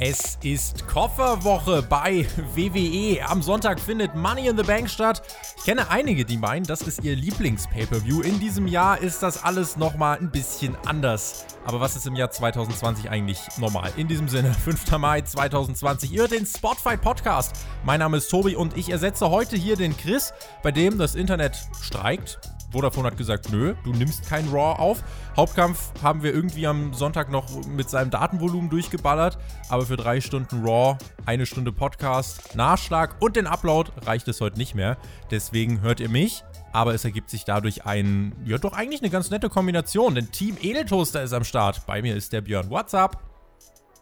[0.00, 3.20] Es ist Kofferwoche bei WWE.
[3.28, 5.22] Am Sonntag findet Money in the Bank statt.
[5.56, 8.20] Ich kenne einige, die meinen, das ist ihr Lieblings-Pay-Per-View.
[8.20, 11.46] In diesem Jahr ist das alles nochmal ein bisschen anders.
[11.64, 13.90] Aber was ist im Jahr 2020 eigentlich normal?
[13.96, 14.88] In diesem Sinne, 5.
[14.98, 17.56] Mai 2020, ihr hört den Spotfight Podcast.
[17.84, 21.58] Mein Name ist Tobi und ich ersetze heute hier den Chris, bei dem das Internet
[21.82, 22.38] streikt.
[22.70, 25.02] Vodafone hat gesagt, nö, du nimmst kein Raw auf.
[25.36, 30.62] Hauptkampf haben wir irgendwie am Sonntag noch mit seinem Datenvolumen durchgeballert, aber für drei Stunden
[30.64, 34.98] Raw, eine Stunde Podcast, Nachschlag und den Upload reicht es heute nicht mehr.
[35.30, 39.30] Deswegen hört ihr mich, aber es ergibt sich dadurch ein, ja doch eigentlich eine ganz
[39.30, 41.86] nette Kombination, denn Team Edeltoaster ist am Start.
[41.86, 42.68] Bei mir ist der Björn.
[42.68, 43.22] What's up?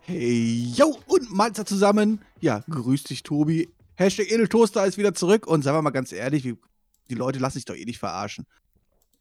[0.01, 2.21] Hey, yo, und Malzer zusammen.
[2.41, 3.69] Ja, grüß dich, Tobi.
[3.97, 6.57] Hashtag Edeltoaster ist wieder zurück und sagen wir mal ganz ehrlich, wie
[7.11, 8.47] die Leute lassen sich doch eh nicht verarschen.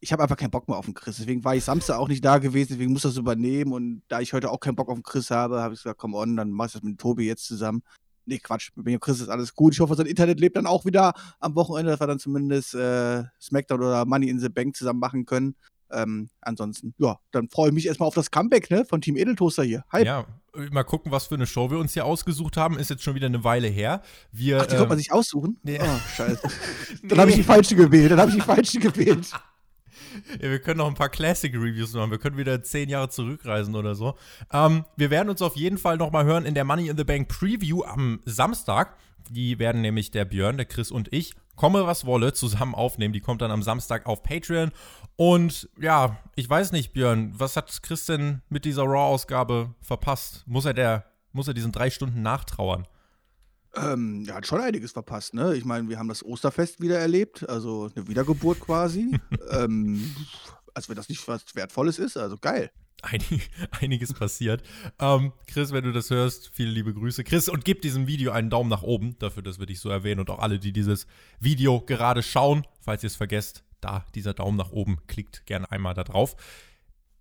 [0.00, 1.16] Ich habe einfach keinen Bock mehr auf den Chris.
[1.16, 3.72] Deswegen war ich Samstag auch nicht da gewesen, deswegen muss das übernehmen.
[3.72, 6.14] Und da ich heute auch keinen Bock auf den Chris habe, habe ich gesagt, komm
[6.14, 7.82] on, dann mach ich das mit Tobi jetzt zusammen.
[8.26, 9.72] Nee, Quatsch, mit dem Chris ist alles gut.
[9.72, 13.24] Ich hoffe, sein Internet lebt dann auch wieder am Wochenende, dass wir dann zumindest äh,
[13.40, 15.54] Smackdown oder Money in the Bank zusammen machen können.
[15.90, 19.62] Ähm, ansonsten, ja, dann freue ich mich erstmal auf das Comeback ne, von Team Edeltoaster
[19.62, 19.84] hier.
[19.92, 20.04] Hi.
[20.04, 20.26] Ja,
[20.70, 22.78] mal gucken, was für eine Show wir uns hier ausgesucht haben.
[22.78, 24.02] Ist jetzt schon wieder eine Weile her.
[24.32, 25.58] Wir, Ach, die ähm, konnte man sich aussuchen?
[25.62, 25.78] Nee.
[25.80, 26.42] Oh, scheiße.
[27.02, 27.16] dann nee.
[27.18, 28.10] habe ich die falsche gewählt.
[28.10, 29.30] Dann habe ich die falsche gewählt.
[30.40, 32.10] Ja, wir können noch ein paar Classic-Reviews machen.
[32.10, 34.14] Wir können wieder zehn Jahre zurückreisen oder so.
[34.50, 37.28] Ähm, wir werden uns auf jeden Fall nochmal hören in der Money in the Bank
[37.28, 38.96] Preview am Samstag.
[39.28, 43.12] Die werden nämlich der Björn, der Chris und ich komme was wolle, zusammen aufnehmen.
[43.12, 44.70] Die kommt dann am Samstag auf Patreon.
[45.16, 50.44] Und ja, ich weiß nicht, Björn, was hat Chris denn mit dieser Raw-Ausgabe verpasst?
[50.46, 52.86] Muss er der, muss er diesen drei Stunden nachtrauern?
[53.74, 55.54] Ähm, er hat schon einiges verpasst, ne?
[55.54, 59.18] Ich meine, wir haben das Osterfest wieder erlebt, also eine Wiedergeburt quasi.
[59.50, 60.14] ähm,
[60.74, 62.70] als wenn das nicht was Wertvolles ist, also geil.
[63.02, 64.62] Einig, einiges passiert.
[64.98, 67.24] Ähm, Chris, wenn du das hörst, viele liebe Grüße.
[67.24, 70.20] Chris, und gib diesem Video einen Daumen nach oben, dafür, dass wir dich so erwähnen.
[70.20, 71.06] Und auch alle, die dieses
[71.38, 75.94] Video gerade schauen, falls ihr es vergesst, da dieser Daumen nach oben, klickt gerne einmal
[75.94, 76.36] da drauf.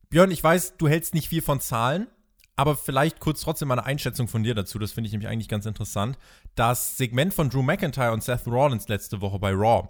[0.10, 2.08] Björn, ich weiß, du hältst nicht viel von Zahlen,
[2.56, 5.50] aber vielleicht kurz trotzdem mal eine Einschätzung von dir dazu, das finde ich nämlich eigentlich
[5.50, 6.18] ganz interessant.
[6.56, 9.90] Das Segment von Drew McIntyre und Seth Rollins letzte Woche bei Raw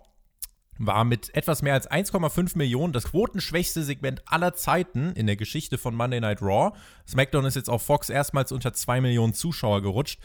[0.77, 5.77] war mit etwas mehr als 1,5 Millionen das quotenschwächste Segment aller Zeiten in der Geschichte
[5.77, 6.75] von Monday Night Raw.
[7.07, 10.19] SmackDown ist jetzt auf Fox erstmals unter 2 Millionen Zuschauer gerutscht.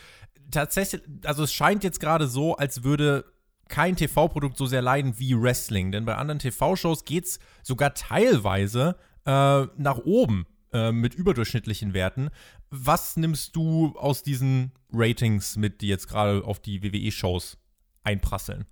[0.51, 3.25] Tatsächlich, also es scheint jetzt gerade so, als würde
[3.69, 8.97] kein TV-Produkt so sehr leiden wie Wrestling, denn bei anderen TV-Shows geht es sogar teilweise
[9.25, 12.31] äh, nach oben äh, mit überdurchschnittlichen Werten.
[12.71, 17.59] Was nimmst du aus diesen Ratings mit, die jetzt gerade auf die WWE-Shows
[18.03, 18.67] einprasseln?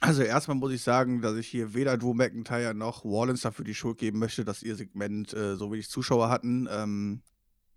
[0.00, 3.74] Also erstmal muss ich sagen, dass ich hier weder Drew McIntyre noch Wallens dafür die
[3.74, 6.66] Schuld geben möchte, dass ihr Segment äh, so wenig Zuschauer hatten.
[6.72, 7.22] Ähm,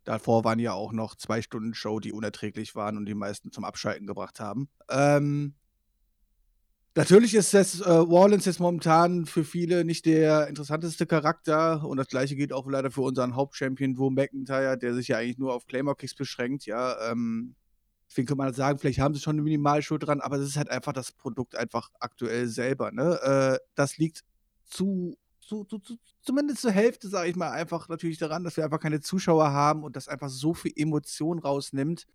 [0.06, 3.66] davor waren ja auch noch zwei Stunden Show, die unerträglich waren und die meisten zum
[3.66, 4.70] Abschalten gebracht haben.
[4.90, 5.56] Ähm,
[6.96, 12.08] natürlich ist das äh, Wallens jetzt momentan für viele nicht der interessanteste Charakter und das
[12.08, 15.68] gleiche gilt auch leider für unseren Hauptchampion Drew McIntyre, der sich ja eigentlich nur auf
[15.68, 16.66] Claymore Kicks beschränkt.
[16.68, 17.56] Ja, ähm,
[18.13, 20.56] Deswegen kann man halt sagen, vielleicht haben sie schon eine Minimalschuld dran, aber es ist
[20.56, 22.91] halt einfach das Produkt einfach aktuell selber.
[22.91, 23.19] Ne?
[23.24, 24.24] Äh, das liegt
[24.66, 28.66] zu, zu, zu, zu, zumindest zur Hälfte, sage ich mal, einfach natürlich daran, dass wir
[28.66, 32.06] einfach keine Zuschauer haben und das einfach so viel Emotion rausnimmt.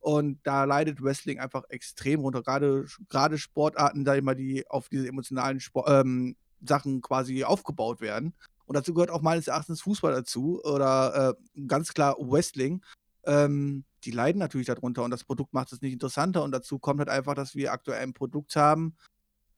[0.00, 2.42] Und da leidet Wrestling einfach extrem runter.
[2.42, 8.34] Gerade, gerade Sportarten, da immer die auf diese emotionalen Sport, ähm, Sachen quasi aufgebaut werden.
[8.64, 12.82] Und dazu gehört auch meines Erachtens Fußball dazu oder äh, ganz klar Wrestling.
[13.26, 16.42] Ähm, die leiden natürlich darunter und das Produkt macht es nicht interessanter.
[16.42, 18.96] Und dazu kommt halt einfach, dass wir aktuell ein Produkt haben,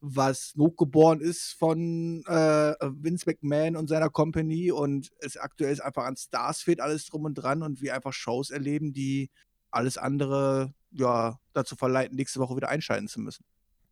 [0.00, 6.04] was hochgeboren ist von äh, Vince McMahon und seiner Company und es aktuell ist einfach
[6.04, 9.30] an Stars fehlt alles drum und dran und wir einfach Shows erleben, die
[9.70, 13.44] alles andere ja dazu verleiten, nächste Woche wieder einschalten zu müssen.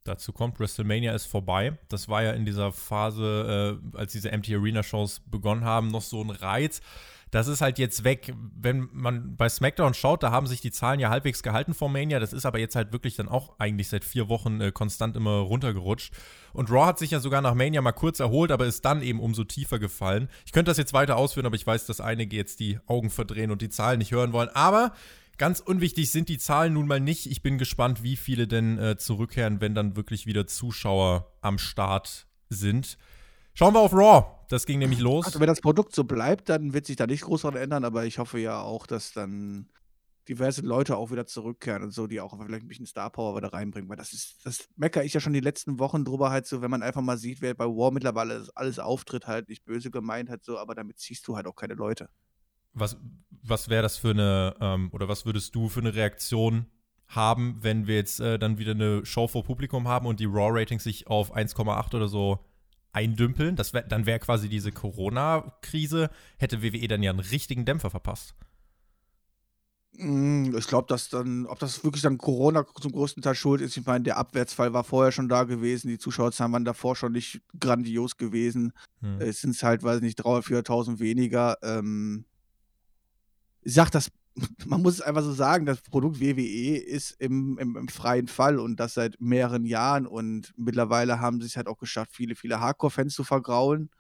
[0.04, 1.76] Dazu kommt, WrestleMania ist vorbei.
[1.88, 6.02] Das war ja in dieser Phase, äh, als diese Empty Arena Shows begonnen haben, noch
[6.02, 6.80] so ein Reiz
[7.30, 8.32] das ist halt jetzt weg.
[8.54, 12.20] Wenn man bei SmackDown schaut, da haben sich die Zahlen ja halbwegs gehalten vor Mania.
[12.20, 15.38] Das ist aber jetzt halt wirklich dann auch eigentlich seit vier Wochen äh, konstant immer
[15.38, 16.14] runtergerutscht.
[16.52, 19.20] Und Raw hat sich ja sogar nach Mania mal kurz erholt, aber ist dann eben
[19.20, 20.28] umso tiefer gefallen.
[20.44, 23.50] Ich könnte das jetzt weiter ausführen, aber ich weiß, dass einige jetzt die Augen verdrehen
[23.50, 24.50] und die Zahlen nicht hören wollen.
[24.50, 24.92] Aber
[25.38, 27.26] Ganz unwichtig sind die Zahlen nun mal nicht.
[27.30, 32.26] Ich bin gespannt, wie viele denn äh, zurückkehren, wenn dann wirklich wieder Zuschauer am Start
[32.48, 32.96] sind.
[33.58, 34.26] Schauen wir auf Raw.
[34.50, 35.24] Das ging nämlich los.
[35.24, 38.04] Also wenn das Produkt so bleibt, dann wird sich da nicht groß dran ändern, aber
[38.04, 39.70] ich hoffe ja auch, dass dann
[40.28, 43.54] diverse Leute auch wieder zurückkehren und so, die auch vielleicht ein bisschen Star Power wieder
[43.54, 46.60] reinbringen, weil das ist, das meckere ich ja schon die letzten Wochen drüber halt so,
[46.60, 50.28] wenn man einfach mal sieht, wer bei War mittlerweile alles auftritt, halt nicht böse gemeint
[50.28, 52.10] hat so, aber damit ziehst du halt auch keine Leute.
[52.74, 52.98] Was,
[53.30, 56.66] was wäre das für eine, ähm, oder was würdest du für eine Reaktion
[57.08, 60.84] haben, wenn wir jetzt äh, dann wieder eine Show vor Publikum haben und die Raw-Ratings
[60.84, 62.44] sich auf 1,8 oder so
[62.96, 63.54] eindümpeln?
[63.54, 68.34] Das wär, dann wäre quasi diese Corona-Krise, hätte WWE dann ja einen richtigen Dämpfer verpasst.
[69.98, 73.76] Hm, ich glaube, dass dann, ob das wirklich dann Corona zum größten Teil schuld ist.
[73.76, 75.88] Ich meine, der Abwärtsfall war vorher schon da gewesen.
[75.88, 78.72] Die Zuschauerzahlen waren davor schon nicht grandios gewesen.
[79.00, 79.20] Hm.
[79.20, 81.56] Es sind halt, weiß nicht, 300.000, 400.000 weniger.
[81.62, 82.24] Ähm,
[83.62, 84.10] ich sag das,
[84.66, 88.58] man muss es einfach so sagen, das Produkt WWE ist im, im, im, freien Fall
[88.58, 92.60] und das seit mehreren Jahren und mittlerweile haben sie es halt auch geschafft, viele, viele
[92.60, 93.90] Hardcore-Fans zu vergraulen.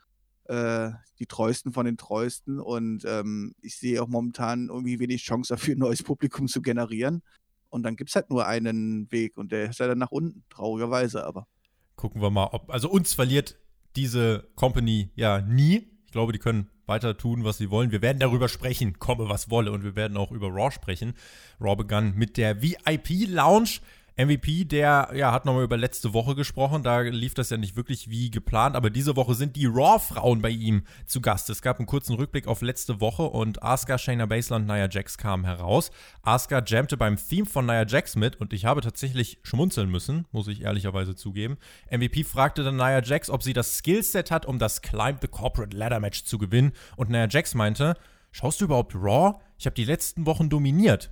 [0.44, 5.54] Äh, die treuesten von den treuesten und ähm, ich sehe auch momentan irgendwie wenig Chance
[5.54, 7.22] dafür, ein neues Publikum zu generieren.
[7.68, 11.26] Und dann gibt es halt nur einen Weg und der ist dann nach unten, traurigerweise
[11.26, 11.48] aber.
[11.96, 13.58] Gucken wir mal, ob, also uns verliert
[13.96, 15.95] diese Company ja nie.
[16.16, 17.90] Ich glaube, die können weiter tun, was sie wollen.
[17.90, 19.70] Wir werden darüber sprechen, komme was wolle.
[19.70, 21.12] Und wir werden auch über Raw sprechen.
[21.60, 23.80] Raw begann mit der VIP-Lounge.
[24.18, 26.82] MVP, der ja, hat nochmal über letzte Woche gesprochen.
[26.82, 28.74] Da lief das ja nicht wirklich wie geplant.
[28.74, 31.50] Aber diese Woche sind die Raw-Frauen bei ihm zu Gast.
[31.50, 35.18] Es gab einen kurzen Rückblick auf letzte Woche und Asuka, Shayna Baszler und Nia Jax
[35.18, 35.90] kamen heraus.
[36.22, 40.48] Asuka jammte beim Theme von Nia Jax mit und ich habe tatsächlich schmunzeln müssen, muss
[40.48, 41.58] ich ehrlicherweise zugeben.
[41.90, 45.76] MVP fragte dann Nia Jax, ob sie das Skillset hat, um das Climb the Corporate
[45.76, 46.72] Ladder Match zu gewinnen.
[46.96, 47.94] Und Nia Jax meinte,
[48.32, 49.38] schaust du überhaupt Raw?
[49.58, 51.10] Ich habe die letzten Wochen dominiert.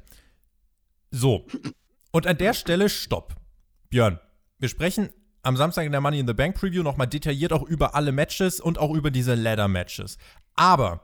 [1.11, 1.47] So,
[2.15, 3.35] und an der Stelle Stopp.
[3.91, 4.21] Björn,
[4.61, 5.11] wir sprechen
[5.43, 8.61] am Samstag in der Money in the Bank Preview nochmal detailliert auch über alle Matches
[8.61, 10.17] und auch über diese Ladder Matches.
[10.55, 11.01] Aber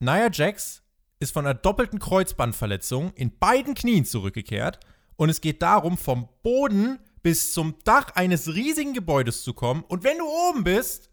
[0.00, 0.82] Nia Jax
[1.18, 4.80] ist von einer doppelten Kreuzbandverletzung in beiden Knien zurückgekehrt
[5.16, 10.04] und es geht darum, vom Boden bis zum Dach eines riesigen Gebäudes zu kommen und
[10.04, 11.10] wenn du oben bist,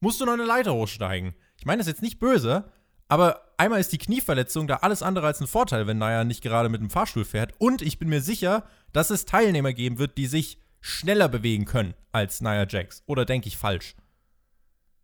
[0.00, 1.34] musst du noch eine Leiter hochsteigen.
[1.56, 2.70] Ich meine das ist jetzt nicht böse,
[3.10, 6.68] aber einmal ist die Knieverletzung da alles andere als ein Vorteil, wenn Naya nicht gerade
[6.68, 7.52] mit dem Fahrstuhl fährt.
[7.58, 11.94] Und ich bin mir sicher, dass es Teilnehmer geben wird, die sich schneller bewegen können
[12.12, 13.02] als Nia Jax.
[13.06, 13.96] Oder denke ich falsch?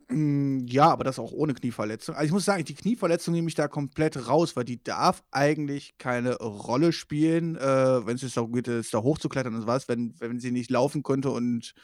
[0.09, 2.15] Mm, ja, aber das auch ohne Knieverletzung.
[2.15, 5.99] Also ich muss sagen, die Knieverletzung nehme ich da komplett raus, weil die darf eigentlich
[5.99, 10.53] keine Rolle spielen, äh, wenn es darum geht, da hochzuklettern und was, wenn, wenn sie
[10.53, 11.75] nicht laufen könnte und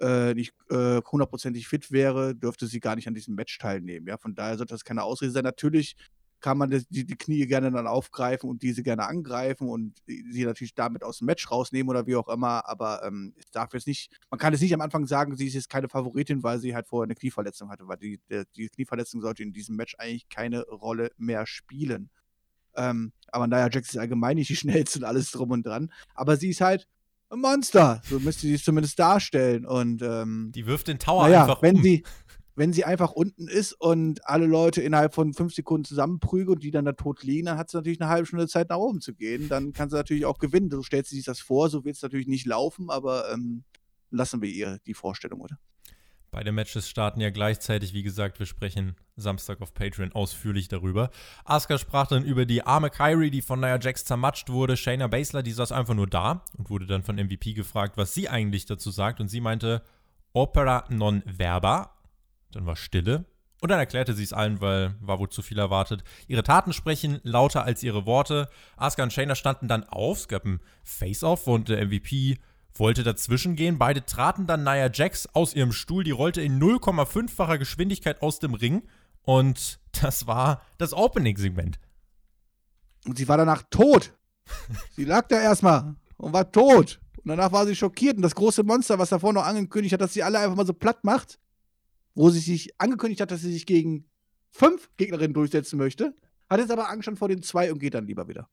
[0.00, 4.06] äh, nicht äh, hundertprozentig fit wäre, dürfte sie gar nicht an diesem Match teilnehmen.
[4.06, 5.44] Ja, von daher sollte das keine Ausrede sein.
[5.44, 5.96] Natürlich
[6.40, 10.74] kann man die, die Knie gerne dann aufgreifen und diese gerne angreifen und sie natürlich
[10.74, 14.10] damit aus dem Match rausnehmen oder wie auch immer, aber ähm, es darf jetzt nicht,
[14.30, 16.86] man kann jetzt nicht am Anfang sagen, sie ist jetzt keine Favoritin, weil sie halt
[16.86, 20.62] vorher eine Knieverletzung hatte, weil die, die, die Knieverletzung sollte in diesem Match eigentlich keine
[20.62, 22.10] Rolle mehr spielen.
[22.74, 25.92] Ähm, aber naja, Jax ist allgemein nicht die schnellste und alles drum und dran.
[26.14, 26.88] Aber sie ist halt
[27.30, 28.02] ein Monster.
[28.04, 29.64] So müsste sie es zumindest darstellen.
[29.64, 31.82] Und ähm, die wirft den Tower naja, einfach wenn um.
[31.82, 32.04] sie
[32.56, 36.70] wenn sie einfach unten ist und alle Leute innerhalb von fünf Sekunden zusammenprügeln und die
[36.70, 39.14] dann da tot liegen, dann hat sie natürlich eine halbe Stunde Zeit nach oben zu
[39.14, 39.48] gehen.
[39.48, 40.70] Dann kann sie natürlich auch gewinnen.
[40.70, 43.64] So stellt sie sich das vor, so wird es natürlich nicht laufen, aber ähm,
[44.10, 45.58] lassen wir ihr die Vorstellung, oder?
[46.30, 47.92] Beide Matches starten ja gleichzeitig.
[47.92, 51.10] Wie gesagt, wir sprechen Samstag auf Patreon ausführlich darüber.
[51.44, 54.76] Asuka sprach dann über die arme Kyrie, die von Nia Jax zermatscht wurde.
[54.76, 58.28] Shayna Baszler, die saß einfach nur da und wurde dann von MVP gefragt, was sie
[58.28, 59.20] eigentlich dazu sagt.
[59.20, 59.82] Und sie meinte,
[60.32, 61.96] Opera non verba.
[62.52, 63.24] Dann war Stille.
[63.60, 66.02] Und dann erklärte sie es allen, weil war wohl zu viel erwartet.
[66.28, 68.48] Ihre Taten sprechen lauter als ihre Worte.
[68.76, 70.18] Asuka und Shayna standen dann auf.
[70.18, 72.38] Es gab ein Face-Off und der MVP
[72.74, 73.78] wollte dazwischen gehen.
[73.78, 76.04] Beide traten dann Nia Jax aus ihrem Stuhl.
[76.04, 78.82] Die rollte in 0,5-facher Geschwindigkeit aus dem Ring.
[79.22, 81.78] Und das war das Opening-Segment.
[83.06, 84.14] Und sie war danach tot.
[84.96, 87.00] sie lag da erstmal und war tot.
[87.16, 88.16] Und danach war sie schockiert.
[88.16, 90.74] Und das große Monster, was davor noch angekündigt hat, dass sie alle einfach mal so
[90.74, 91.38] platt macht,
[92.14, 94.06] wo sie sich angekündigt hat, dass sie sich gegen
[94.50, 96.14] fünf Gegnerinnen durchsetzen möchte,
[96.48, 98.48] hat jetzt aber Angst schon vor den zwei und geht dann lieber wieder.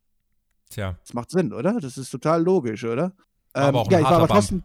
[0.69, 0.99] Tja.
[1.01, 1.79] Das macht Sinn, oder?
[1.79, 3.15] Das ist total logisch, oder?
[3.57, 4.63] Ähm, aber auch ja, ich war aber trotzdem.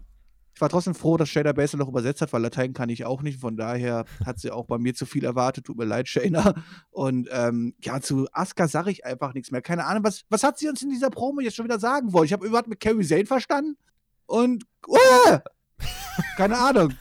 [0.55, 3.23] Ich war trotzdem froh, dass Shayna Baszler noch übersetzt hat, weil Latein kann ich auch
[3.23, 3.41] nicht.
[3.41, 5.65] Von daher hat sie auch bei mir zu viel erwartet.
[5.65, 6.55] Tut mir leid, Shayna.
[6.91, 9.63] Und ähm, ja, zu Asuka sage ich einfach nichts mehr.
[9.63, 12.27] Keine Ahnung, was, was hat sie uns in dieser Promo jetzt schon wieder sagen wollen?
[12.27, 13.79] Ich habe überhaupt mit Carrie Zane verstanden.
[14.27, 15.39] Und, uh,
[16.37, 16.95] keine Ahnung.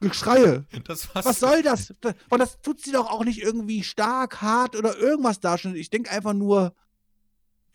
[0.00, 0.66] Geschreie.
[1.14, 1.94] Was soll das?
[2.28, 5.76] Und das tut sie doch auch nicht irgendwie stark, hart oder irgendwas darstellen.
[5.76, 6.74] Ich denke einfach nur,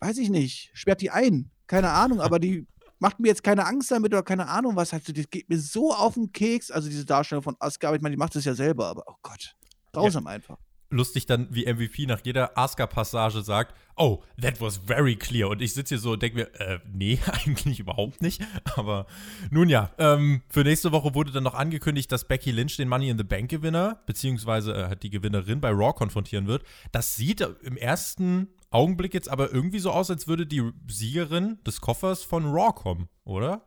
[0.00, 1.50] weiß ich nicht, sperrt die ein.
[1.66, 2.66] Keine Ahnung, aber die
[2.98, 4.92] macht mir jetzt keine Angst damit oder keine Ahnung was.
[4.92, 6.70] Also, das geht mir so auf den Keks.
[6.70, 9.56] Also, diese Darstellung von Asuka, ich meine, die macht das ja selber, aber oh Gott,
[9.92, 10.30] grausam ja.
[10.30, 10.58] einfach
[10.90, 15.48] lustig dann, wie MVP nach jeder Asuka-Passage sagt, oh, that was very clear.
[15.48, 18.42] Und ich sitze hier so und denke mir, äh, nee, eigentlich überhaupt nicht.
[18.76, 19.06] Aber
[19.50, 23.10] nun ja, ähm, für nächste Woche wurde dann noch angekündigt, dass Becky Lynch den Money
[23.10, 26.64] in the Bank-Gewinner, beziehungsweise äh, die Gewinnerin bei Raw konfrontieren wird.
[26.92, 31.80] Das sieht im ersten Augenblick jetzt aber irgendwie so aus, als würde die Siegerin des
[31.80, 33.64] Koffers von Raw kommen, oder?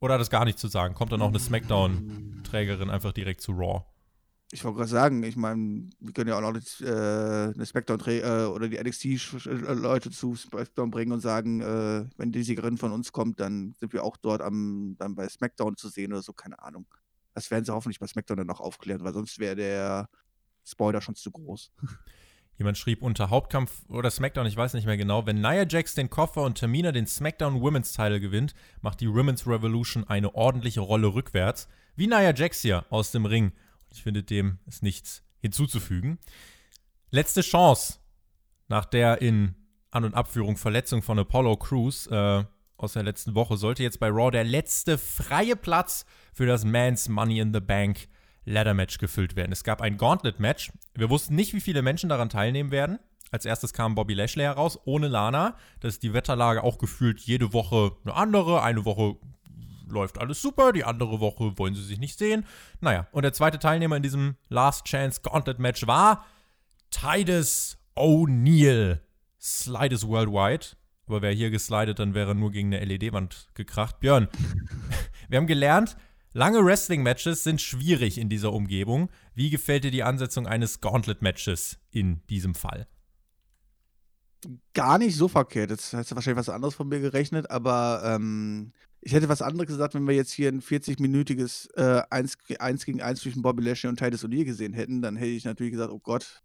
[0.00, 0.94] Oder hat das gar nichts zu sagen?
[0.94, 3.84] Kommt dann auch eine SmackDown-Trägerin einfach direkt zu Raw?
[4.52, 8.44] Ich wollte gerade sagen, ich meine, wir können ja auch noch äh, eine Spectrum äh,
[8.44, 13.40] oder die NXT-Leute zu SmackDown bringen und sagen, äh, wenn die Siegerin von uns kommt,
[13.40, 16.86] dann sind wir auch dort am, dann bei SmackDown zu sehen oder so, keine Ahnung.
[17.32, 20.08] Das werden sie hoffentlich bei SmackDown dann noch aufklären, weil sonst wäre der
[20.64, 21.72] Spoiler schon zu groß.
[22.56, 26.08] Jemand schrieb unter Hauptkampf oder SmackDown, ich weiß nicht mehr genau, wenn Nia Jax den
[26.08, 31.08] Koffer und Tamina den SmackDown Women's Title gewinnt, macht die Women's Revolution eine ordentliche Rolle
[31.08, 31.68] rückwärts.
[31.96, 33.52] Wie Nia Jax hier aus dem Ring.
[33.90, 36.18] Ich finde, dem ist nichts hinzuzufügen.
[37.10, 37.98] Letzte Chance
[38.68, 39.54] nach der in
[39.90, 42.44] An- und Abführung Verletzung von Apollo Crews äh,
[42.76, 47.08] aus der letzten Woche sollte jetzt bei Raw der letzte freie Platz für das Man's
[47.08, 48.08] Money in the Bank
[48.44, 49.52] Ladder Match gefüllt werden.
[49.52, 50.72] Es gab ein Gauntlet Match.
[50.94, 52.98] Wir wussten nicht, wie viele Menschen daran teilnehmen werden.
[53.30, 55.56] Als erstes kam Bobby Lashley heraus, ohne Lana.
[55.80, 58.62] Das ist die Wetterlage auch gefühlt jede Woche eine andere.
[58.62, 59.16] Eine Woche
[59.88, 62.46] läuft alles super, die andere Woche wollen sie sich nicht sehen.
[62.80, 66.24] Naja, und der zweite Teilnehmer in diesem Last Chance Gauntlet Match war
[66.90, 69.00] Titus O'Neill.
[69.40, 70.66] Slide is worldwide.
[71.06, 74.00] Aber wer hier geslidet, dann wäre nur gegen eine LED-Wand gekracht.
[74.00, 74.28] Björn,
[75.28, 75.96] wir haben gelernt,
[76.34, 79.08] lange Wrestling-Matches sind schwierig in dieser Umgebung.
[79.34, 82.86] Wie gefällt dir die Ansetzung eines Gauntlet-Matches in diesem Fall?
[84.74, 85.70] Gar nicht so verkehrt.
[85.70, 89.68] Jetzt hast du wahrscheinlich was anderes von mir gerechnet, aber ähm, ich hätte was anderes
[89.68, 93.88] gesagt, wenn wir jetzt hier ein 40-minütiges äh, 1, 1 gegen 1 zwischen Bobby Lashley
[93.88, 96.42] und Titus O'Neill gesehen hätten, dann hätte ich natürlich gesagt, oh Gott,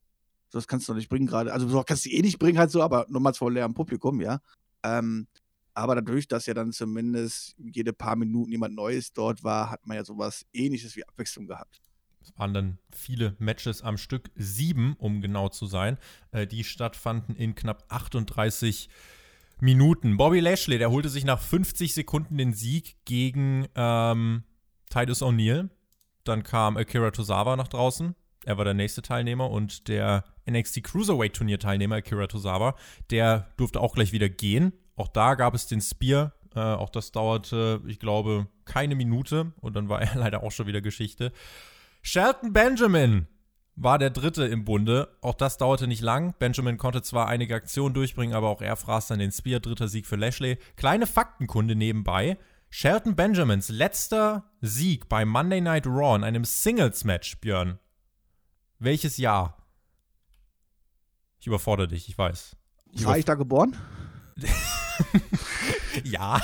[0.51, 1.53] das kannst du doch nicht bringen gerade.
[1.53, 4.39] Also so kannst du eh nicht bringen halt so, aber nochmals vor leerem Publikum, ja.
[4.83, 5.27] Ähm,
[5.79, 9.95] aber dadurch, dass ja dann zumindest jede paar Minuten jemand Neues dort war, hat man
[9.95, 11.81] ja sowas ähnliches wie Abwechslung gehabt.
[12.21, 15.97] Es waren dann viele Matches am Stück, sieben, um genau zu sein,
[16.31, 18.89] äh, die stattfanden in knapp 38
[19.61, 20.17] Minuten.
[20.17, 24.43] Bobby Lashley, der holte sich nach 50 Sekunden den Sieg gegen ähm,
[24.89, 25.69] Titus O'Neill.
[26.25, 28.15] Dann kam Akira Tozawa nach draußen.
[28.45, 32.75] Er war der nächste Teilnehmer und der NXT Cruiserweight Turnier Teilnehmer Akira Tozawa,
[33.09, 34.73] der durfte auch gleich wieder gehen.
[34.99, 36.33] Auch da gab es den Spear.
[36.53, 40.67] Äh, auch das dauerte, ich glaube, keine Minute und dann war er leider auch schon
[40.67, 41.31] wieder Geschichte.
[42.01, 43.27] Shelton Benjamin
[43.77, 45.15] war der Dritte im Bunde.
[45.21, 46.35] Auch das dauerte nicht lang.
[46.37, 49.61] Benjamin konnte zwar einige Aktionen durchbringen, aber auch er fraß dann den Spear.
[49.61, 50.57] Dritter Sieg für Lashley.
[50.75, 52.37] Kleine Faktenkunde nebenbei.
[52.69, 57.79] Shelton Benjamins letzter Sieg bei Monday Night Raw in einem Singles-Match, Björn.
[58.79, 59.65] Welches Jahr?
[61.39, 62.57] Ich überfordere dich, ich weiß.
[62.91, 63.77] Ich war ich da geboren?
[66.03, 66.41] ja.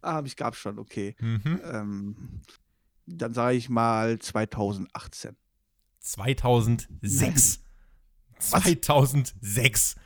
[0.00, 1.14] Ah, mich gab's schon, okay.
[1.20, 1.60] Mhm.
[1.64, 2.16] Ähm,
[3.06, 5.36] dann sage ich mal 2018.
[6.00, 7.60] 2006.
[8.38, 9.96] 2006.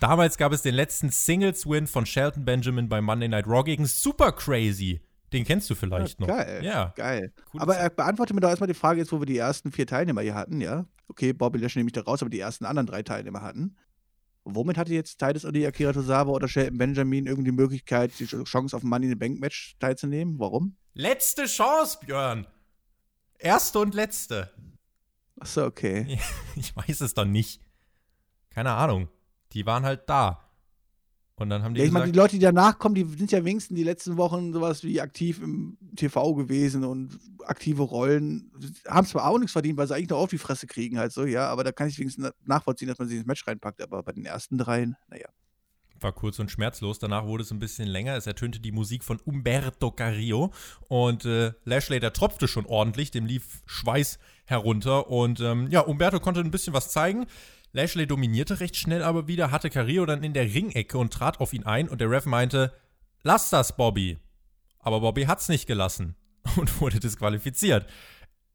[0.00, 4.32] Damals gab es den letzten Singles-Win von Shelton Benjamin bei Monday Night Raw gegen Super
[4.32, 5.00] Crazy.
[5.32, 6.36] Den kennst du vielleicht ja, noch.
[6.36, 6.64] Geil.
[6.64, 6.92] Ja.
[6.94, 7.32] Geil.
[7.52, 9.86] Cool aber er beantwortet mir doch erstmal die Frage, jetzt wo wir die ersten vier
[9.86, 10.86] Teilnehmer hier hatten, ja.
[11.08, 13.76] Okay, Bobby Lashley nehme ich da raus, aber die ersten anderen drei Teilnehmer hatten.
[14.44, 18.76] Womit hatte jetzt Titus oder Akira Tozawa oder Shelton Benjamin irgendwie die Möglichkeit, die Chance
[18.76, 20.38] auf ein Money in the Bank Match teilzunehmen?
[20.38, 20.76] Warum?
[20.94, 22.46] Letzte Chance, Björn.
[23.38, 24.52] Erste und letzte.
[25.38, 26.18] Achso, okay.
[26.56, 27.60] Ich weiß es doch nicht.
[28.50, 29.08] Keine Ahnung.
[29.52, 30.51] Die waren halt da.
[31.42, 31.80] Und dann haben die.
[31.80, 34.52] Ja, ich meine, die Leute, die danach kommen, die sind ja wenigstens die letzten Wochen
[34.52, 38.50] sowas wie aktiv im TV gewesen und aktive Rollen.
[38.86, 41.24] Haben zwar auch nichts verdient, weil sie eigentlich noch auf die Fresse kriegen, halt so,
[41.24, 43.82] ja, aber da kann ich wenigstens nachvollziehen, dass man sie ins Match reinpackt.
[43.82, 45.26] Aber bei den ersten dreien, naja.
[46.00, 46.98] War kurz und schmerzlos.
[46.98, 48.16] Danach wurde es ein bisschen länger.
[48.16, 50.52] Es ertönte die Musik von Umberto Carrillo.
[50.88, 53.10] Und äh, Lashley, der tropfte schon ordentlich.
[53.10, 55.08] Dem lief Schweiß herunter.
[55.08, 57.26] Und ähm, ja, Umberto konnte ein bisschen was zeigen.
[57.72, 61.52] Lashley dominierte recht schnell aber wieder, hatte Carrillo dann in der Ringecke und trat auf
[61.52, 61.88] ihn ein.
[61.88, 62.72] Und der Ref meinte,
[63.22, 64.18] lass das, Bobby.
[64.78, 66.16] Aber Bobby hat's nicht gelassen
[66.56, 67.86] und wurde disqualifiziert.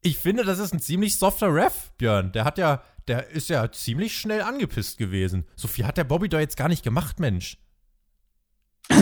[0.00, 2.30] Ich finde, das ist ein ziemlich softer Ref, Björn.
[2.30, 5.44] Der hat ja, der ist ja ziemlich schnell angepisst gewesen.
[5.56, 7.58] So viel hat der Bobby doch jetzt gar nicht gemacht, Mensch.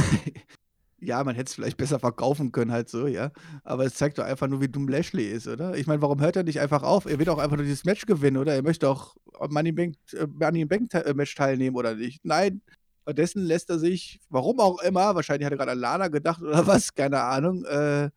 [1.01, 3.31] ja, man hätte es vielleicht besser verkaufen können, halt so, ja.
[3.65, 5.77] Aber es zeigt doch einfach nur, wie dumm Lashley ist, oder?
[5.77, 7.07] Ich meine, warum hört er nicht einfach auf?
[7.07, 8.55] Er will doch einfach nur dieses Match gewinnen, oder?
[8.55, 9.17] Er möchte auch
[9.49, 12.25] Money Bank, äh, Money Bank äh, Match teilnehmen, oder nicht?
[12.25, 12.63] Nein.
[13.03, 16.67] Stattdessen lässt er sich, warum auch immer, wahrscheinlich hat er gerade an Lana gedacht oder
[16.67, 18.11] was, keine Ahnung, äh,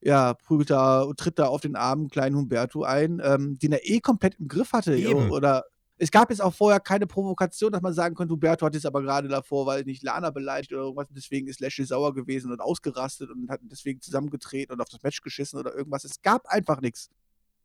[0.00, 3.88] ja, prügelt da und tritt da auf den armen kleinen Humberto ein, ähm, den er
[3.88, 4.96] eh komplett im Griff hatte.
[4.96, 5.30] Eben.
[5.30, 5.64] Oder
[5.98, 9.02] es gab jetzt auch vorher keine Provokation, dass man sagen könnte, Humberto hat jetzt aber
[9.02, 13.30] gerade davor, weil nicht Lana beleidigt oder irgendwas, deswegen ist Lashley sauer gewesen und ausgerastet
[13.30, 16.04] und hat deswegen zusammengetreten und auf das Match geschissen oder irgendwas.
[16.04, 17.10] Es gab einfach nichts.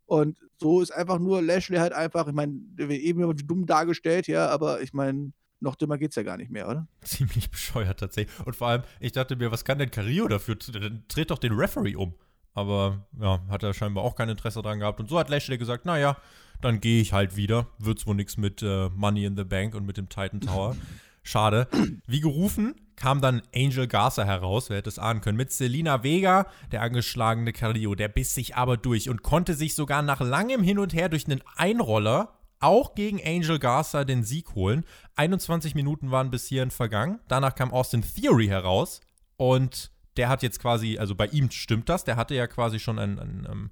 [0.06, 4.82] Und so ist einfach nur Lashley halt einfach, ich meine, eben dumm dargestellt, ja, aber
[4.82, 6.88] ich meine, noch dümmer geht's ja gar nicht mehr, oder?
[7.04, 8.46] Ziemlich bescheuert tatsächlich.
[8.46, 10.56] Und vor allem, ich dachte mir, was kann denn Carrillo dafür?
[10.56, 12.16] Dann dreht doch den Referee um.
[12.54, 15.00] Aber ja, hat er scheinbar auch kein Interesse dran gehabt.
[15.00, 16.18] Und so hat Lashley gesagt, naja,
[16.64, 17.68] dann gehe ich halt wieder.
[17.78, 20.76] Wird's wohl nichts mit äh, Money in the Bank und mit dem Titan Tower.
[21.24, 21.68] Schade.
[22.06, 26.48] Wie gerufen, kam dann Angel Garza heraus, wer hätte es ahnen können, mit Selina Vega,
[26.72, 27.96] der angeschlagene Carrillo.
[27.96, 31.26] Der biss sich aber durch und konnte sich sogar nach langem Hin und Her durch
[31.26, 34.86] einen Einroller auch gegen Angel Garza den Sieg holen.
[35.16, 37.20] 21 Minuten waren bis hierhin vergangen.
[37.28, 39.02] Danach kam Austin Theory heraus
[39.38, 43.00] und der hat jetzt quasi, also bei ihm stimmt das, der hatte ja quasi schon
[43.00, 43.72] ein, ein, ein ähm,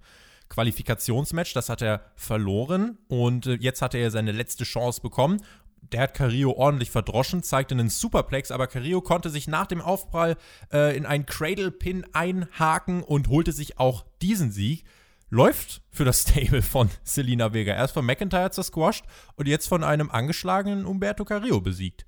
[0.51, 5.41] Qualifikationsmatch, das hat er verloren und äh, jetzt hat er seine letzte Chance bekommen.
[5.93, 10.36] Der hat Carrillo ordentlich verdroschen, zeigte einen Superplex, aber Carrillo konnte sich nach dem Aufprall
[10.72, 14.84] äh, in einen Cradle-Pin einhaken und holte sich auch diesen Sieg
[15.29, 17.74] läuft für das Stable von Selina Vega.
[17.74, 19.05] Erst von McIntyre zersquasht
[19.36, 22.05] und jetzt von einem angeschlagenen Umberto Carrillo besiegt.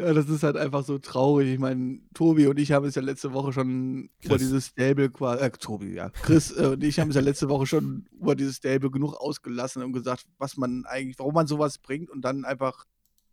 [0.00, 1.52] Ja, das ist halt einfach so traurig.
[1.52, 4.26] Ich meine, Tobi und ich haben es ja letzte Woche schon Chris.
[4.26, 7.48] über dieses Stable quasi, äh, Tobi, ja, Chris äh, und ich haben es ja letzte
[7.48, 11.78] Woche schon über dieses Stable genug ausgelassen und gesagt, was man eigentlich, warum man sowas
[11.78, 12.86] bringt und dann einfach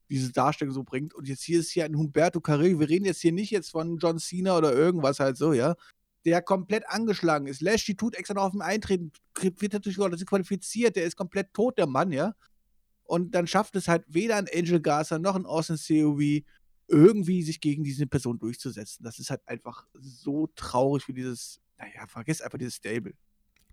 [0.09, 1.13] diese Darstellung so bringt.
[1.13, 2.79] Und jetzt hier ist hier ein Humberto Carrillo.
[2.79, 5.75] Wir reden jetzt hier nicht jetzt von John Cena oder irgendwas halt so, ja
[6.27, 7.61] der komplett angeschlagen ist.
[7.61, 11.77] Lashley tut extra noch auf dem Eintreten, wird natürlich oder qualifiziert, der ist komplett tot,
[11.77, 12.33] der Mann, ja.
[13.03, 16.43] Und dann schafft es halt weder ein Angel Garza noch ein Austin COV
[16.87, 19.03] irgendwie sich gegen diese Person durchzusetzen.
[19.03, 23.13] Das ist halt einfach so traurig für dieses, naja, vergiss einfach dieses Stable.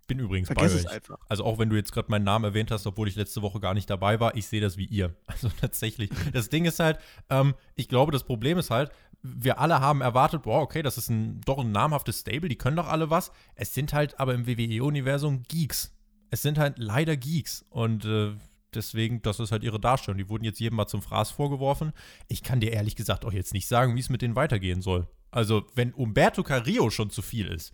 [0.06, 0.96] Bin übrigens Vergiss bei euch.
[0.96, 1.18] Einfach.
[1.28, 3.72] Also auch wenn du jetzt gerade meinen Namen erwähnt hast, obwohl ich letzte Woche gar
[3.72, 5.16] nicht dabei war, ich sehe das wie ihr.
[5.26, 6.10] Also tatsächlich.
[6.32, 6.98] Das Ding ist halt,
[7.30, 8.90] ähm, ich glaube, das Problem ist halt,
[9.22, 12.76] wir alle haben erwartet, boah, okay, das ist ein, doch ein namhaftes Stable, die können
[12.76, 13.32] doch alle was.
[13.54, 15.92] Es sind halt aber im WWE-Universum Geeks.
[16.30, 17.64] Es sind halt leider Geeks.
[17.70, 18.34] Und äh,
[18.74, 20.18] deswegen, das ist halt ihre Darstellung.
[20.18, 21.92] Die wurden jetzt jedem mal zum Fraß vorgeworfen.
[22.28, 25.08] Ich kann dir ehrlich gesagt auch jetzt nicht sagen, wie es mit denen weitergehen soll.
[25.30, 27.72] Also, wenn Umberto Carrillo schon zu viel ist,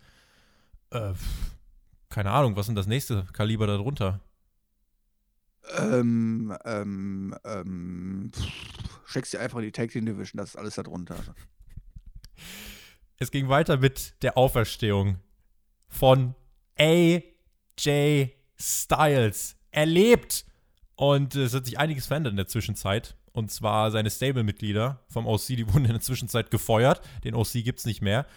[0.89, 1.13] äh,
[2.09, 4.19] keine Ahnung, was sind das nächste Kaliber darunter?
[5.77, 8.31] Ähm, ähm, ähm,
[9.05, 11.15] steckst dir einfach in die Tag Team Division, das ist alles darunter.
[13.17, 15.19] Es ging weiter mit der Auferstehung
[15.87, 16.33] von
[16.77, 19.55] AJ Styles.
[19.69, 20.45] Erlebt!
[21.01, 23.15] Und es hat sich einiges verändert in der Zwischenzeit.
[23.31, 27.01] Und zwar seine Stable-Mitglieder vom OC, die wurden in der Zwischenzeit gefeuert.
[27.23, 28.27] Den OC gibt es nicht mehr.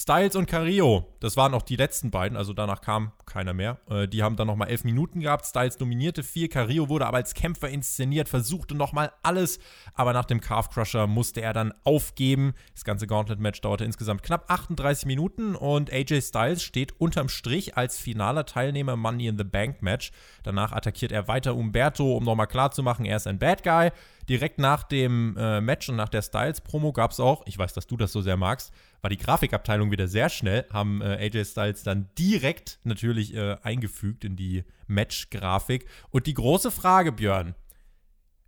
[0.00, 3.80] Styles und Carrillo, das waren auch die letzten beiden, also danach kam keiner mehr.
[3.90, 5.44] Äh, die haben dann nochmal elf Minuten gehabt.
[5.44, 9.58] Styles dominierte viel, Carrillo wurde aber als Kämpfer inszeniert, versuchte nochmal alles,
[9.92, 12.54] aber nach dem Calf Crusher musste er dann aufgeben.
[12.72, 17.98] Das ganze Gauntlet-Match dauerte insgesamt knapp 38 Minuten und AJ Styles steht unterm Strich als
[17.98, 20.12] finaler Teilnehmer Money in the Bank Match.
[20.44, 23.90] Danach attackiert er weiter Umberto, um nochmal klarzumachen, er ist ein Bad Guy.
[24.30, 27.88] Direkt nach dem äh, Match und nach der Styles-Promo gab es auch, ich weiß, dass
[27.88, 31.82] du das so sehr magst, war die Grafikabteilung wieder sehr schnell, haben äh, AJ Styles
[31.82, 35.86] dann direkt natürlich äh, eingefügt in die Match-Grafik.
[36.10, 37.56] Und die große Frage, Björn,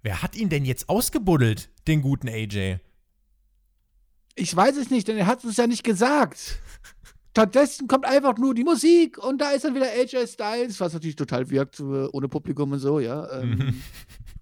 [0.02, 2.76] wer hat ihn denn jetzt ausgebuddelt, den guten AJ?
[4.36, 6.60] Ich weiß es nicht, denn er hat es ja nicht gesagt.
[7.32, 11.16] Stattdessen kommt einfach nur die Musik und da ist dann wieder AJ Styles, was natürlich
[11.16, 13.40] total wirkt, äh, ohne Publikum und so, ja.
[13.40, 13.82] Ähm, mhm.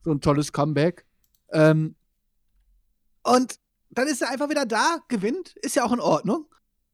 [0.04, 1.06] so ein tolles Comeback.
[1.52, 1.96] Ähm,
[3.22, 3.58] und
[3.90, 6.46] dann ist er einfach wieder da, gewinnt, ist ja auch in Ordnung.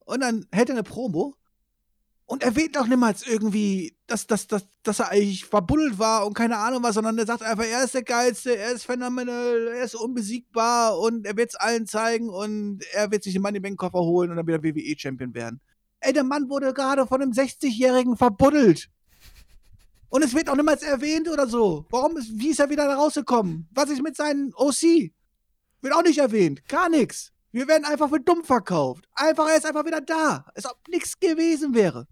[0.04, 1.36] Und dann hält er eine Promo.
[2.28, 6.34] Und er erwähnt auch niemals irgendwie, dass, dass, dass, dass er eigentlich verbuddelt war und
[6.34, 9.84] keine Ahnung was, sondern er sagt einfach, er ist der Geilste, er ist phänomenal, er
[9.84, 13.78] ist unbesiegbar und er wird es allen zeigen und er wird sich den Money Bank
[13.78, 15.60] Koffer holen und dann wieder WWE-Champion werden.
[16.00, 18.88] Ey, der Mann wurde gerade von einem 60-Jährigen verbuddelt.
[20.16, 21.84] Und es wird auch niemals erwähnt oder so.
[21.90, 23.68] Warum ist, wie ist er wieder da rausgekommen?
[23.70, 25.12] Was ist mit seinem OC?
[25.82, 26.66] Wird auch nicht erwähnt.
[26.68, 27.34] Gar nichts.
[27.52, 29.06] Wir werden einfach für dumm verkauft.
[29.12, 30.46] Einfach, er ist einfach wieder da.
[30.54, 32.06] Als ob nichts gewesen wäre.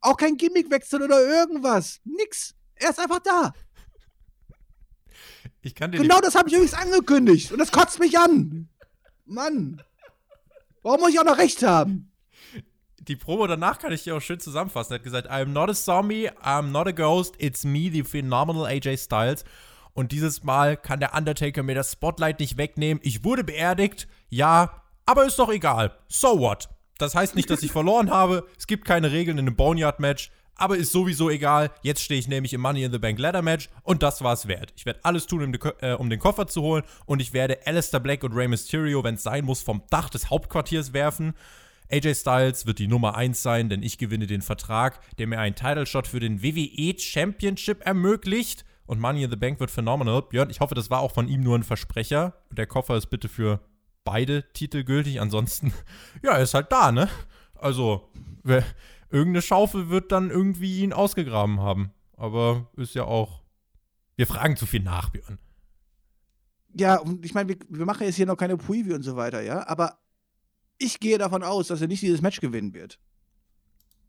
[0.00, 2.00] Auch kein Gimmickwechsel oder irgendwas.
[2.02, 2.52] Nix.
[2.74, 3.52] Er ist einfach da.
[5.62, 7.52] Ich kann dir genau das habe ich übrigens angekündigt.
[7.52, 8.68] Und das kotzt mich an.
[9.24, 9.80] Mann.
[10.82, 12.10] Warum muss ich auch noch recht haben?
[13.08, 14.92] Die Promo danach kann ich dir auch schön zusammenfassen.
[14.92, 18.66] Er hat gesagt, I'm not a zombie, I'm not a ghost, it's me, the phenomenal
[18.66, 19.44] AJ Styles.
[19.92, 23.00] Und dieses Mal kann der Undertaker mir das Spotlight nicht wegnehmen.
[23.04, 25.96] Ich wurde beerdigt, ja, aber ist doch egal.
[26.08, 26.68] So what?
[26.98, 28.46] Das heißt nicht, dass ich verloren habe.
[28.58, 30.30] Es gibt keine Regeln in einem Boneyard-Match.
[30.58, 31.70] Aber ist sowieso egal.
[31.82, 34.48] Jetzt stehe ich nämlich im Money in the Bank Ladder Match und das war es
[34.48, 34.72] wert.
[34.74, 37.58] Ich werde alles tun, um, die, äh, um, den Koffer zu holen und ich werde
[37.66, 41.34] Alistair Black und Rey Mysterio, wenn es sein muss, vom Dach des Hauptquartiers werfen.
[41.90, 45.54] AJ Styles wird die Nummer 1 sein, denn ich gewinne den Vertrag, der mir einen
[45.54, 50.22] Title Shot für den WWE Championship ermöglicht und Money in the Bank wird phenomenal.
[50.22, 52.34] Björn, ich hoffe, das war auch von ihm nur ein Versprecher.
[52.50, 53.60] Der Koffer ist bitte für
[54.04, 55.20] beide Titel gültig.
[55.20, 55.72] Ansonsten,
[56.22, 57.08] ja, er ist halt da, ne?
[57.54, 58.08] Also,
[58.42, 58.64] wer,
[59.10, 61.92] irgendeine Schaufel wird dann irgendwie ihn ausgegraben haben.
[62.16, 63.42] Aber ist ja auch.
[64.16, 65.38] Wir fragen zu viel nach, Björn.
[66.72, 69.42] Ja, und ich meine, wir, wir, machen jetzt hier noch keine Preview und so weiter,
[69.42, 69.98] ja, aber
[70.78, 72.98] ich gehe davon aus, dass er nicht dieses Match gewinnen wird.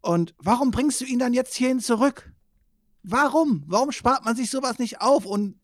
[0.02, 2.32] Und warum bringst du ihn dann jetzt hierhin zurück?
[3.04, 3.64] Warum?
[3.68, 5.60] Warum spart man sich sowas nicht auf und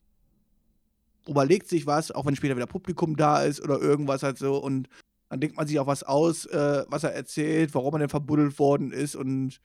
[1.26, 4.88] überlegt sich was, auch wenn später wieder Publikum da ist oder irgendwas halt so und
[5.28, 8.58] dann denkt man sich auch was aus, äh, was er erzählt, warum er denn verbuddelt
[8.58, 9.60] worden ist und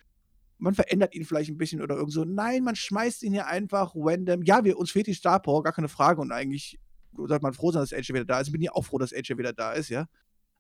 [0.58, 2.26] man verändert ihn vielleicht ein bisschen oder irgend so.
[2.26, 4.44] Nein, man schmeißt ihn hier einfach random.
[4.44, 6.80] Ja, wir, uns fehlt die Star gar keine Frage und eigentlich
[7.14, 8.48] sollte man froh sein, dass AJ wieder da ist.
[8.48, 10.08] Ich bin ja auch froh, dass AJ wieder da ist, ja.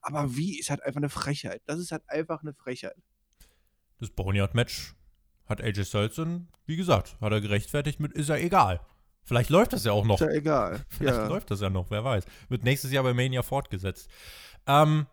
[0.01, 1.61] Aber wie ist halt einfach eine Frechheit.
[1.65, 2.95] Das ist halt einfach eine Frechheit.
[3.99, 4.95] Das Boneyard-Match
[5.45, 6.21] hat AJ Styles
[6.65, 8.79] wie gesagt, hat er gerechtfertigt mit, ist ja egal.
[9.23, 10.21] Vielleicht läuft das ja auch noch.
[10.21, 10.85] Ist ja egal.
[10.89, 11.27] Vielleicht ja.
[11.27, 12.23] läuft das ja noch, wer weiß.
[12.47, 14.09] Wird nächstes Jahr bei Mania fortgesetzt.
[14.65, 15.07] Ähm,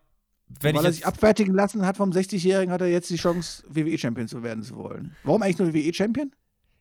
[0.61, 4.27] wenn Weil er sich abfertigen lassen hat vom 60-Jährigen, hat er jetzt die Chance, WWE-Champion
[4.27, 5.15] zu werden zu wollen.
[5.23, 6.31] Warum eigentlich nur WWE-Champion?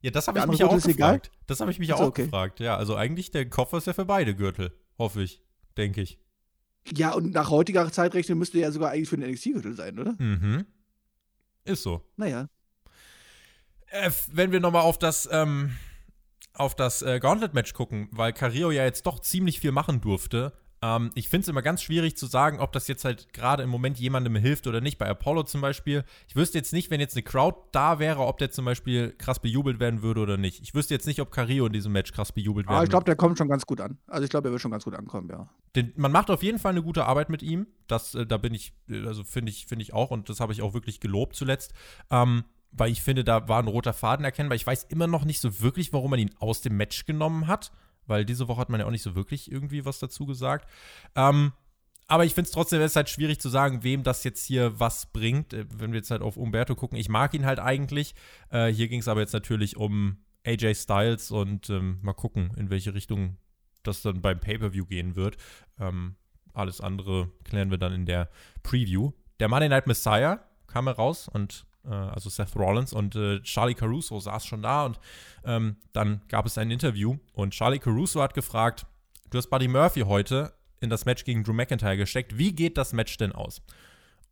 [0.02, 1.32] Ja, das habe ich mich auch gefragt.
[1.46, 2.24] Das habe ich mich auch okay.
[2.24, 2.60] gefragt.
[2.60, 5.42] Ja, also eigentlich der Koffer ist ja für beide Gürtel, hoffe ich,
[5.76, 6.20] denke ich.
[6.94, 10.14] Ja, und nach heutiger Zeitrechnung müsste er ja sogar eigentlich für den NXT-Gürtel sein, oder?
[10.18, 10.66] Mhm.
[11.64, 12.02] Ist so.
[12.16, 12.48] Naja.
[13.86, 15.76] Äh, wenn wir nochmal auf das, ähm,
[16.52, 20.52] auf das äh, Gauntlet-Match gucken, weil Carrillo ja jetzt doch ziemlich viel machen durfte.
[20.82, 23.70] Ähm, ich finde es immer ganz schwierig zu sagen, ob das jetzt halt gerade im
[23.70, 24.98] Moment jemandem hilft oder nicht.
[24.98, 26.04] Bei Apollo zum Beispiel.
[26.28, 29.40] Ich wüsste jetzt nicht, wenn jetzt eine Crowd da wäre, ob der zum Beispiel krass
[29.40, 30.62] bejubelt werden würde oder nicht.
[30.62, 32.80] Ich wüsste jetzt nicht, ob Carrillo in diesem Match krass bejubelt werden würde.
[32.80, 33.98] Ah, ich glaube, der kommt schon ganz gut an.
[34.06, 35.48] Also ich glaube, der wird schon ganz gut ankommen, ja.
[35.74, 37.66] Den, man macht auf jeden Fall eine gute Arbeit mit ihm.
[37.86, 40.52] Das, äh, da bin ich, äh, also finde ich, finde ich auch, und das habe
[40.52, 41.72] ich auch wirklich gelobt zuletzt.
[42.10, 44.56] Ähm, weil ich finde, da war ein roter Faden erkennbar.
[44.56, 47.72] Ich weiß immer noch nicht so wirklich, warum man ihn aus dem Match genommen hat,
[48.06, 50.68] weil diese Woche hat man ja auch nicht so wirklich irgendwie was dazu gesagt.
[51.14, 51.52] Ähm,
[52.08, 54.78] aber ich finde es trotzdem, es ist halt schwierig zu sagen, wem das jetzt hier
[54.78, 55.52] was bringt.
[55.52, 58.14] Äh, wenn wir jetzt halt auf Umberto gucken, ich mag ihn halt eigentlich.
[58.50, 62.70] Äh, hier ging es aber jetzt natürlich um AJ Styles und ähm, mal gucken, in
[62.70, 63.36] welche Richtung
[63.82, 65.36] das dann beim Pay-Per-View gehen wird.
[65.78, 66.16] Ähm,
[66.52, 68.30] alles andere klären wir dann in der
[68.62, 69.12] Preview.
[69.40, 74.46] Der Monday Night Messiah kam heraus und also Seth Rollins und äh, Charlie Caruso saß
[74.46, 74.98] schon da und
[75.44, 78.86] ähm, dann gab es ein Interview und Charlie Caruso hat gefragt,
[79.30, 82.92] du hast Buddy Murphy heute in das Match gegen Drew McIntyre gesteckt, wie geht das
[82.92, 83.62] Match denn aus?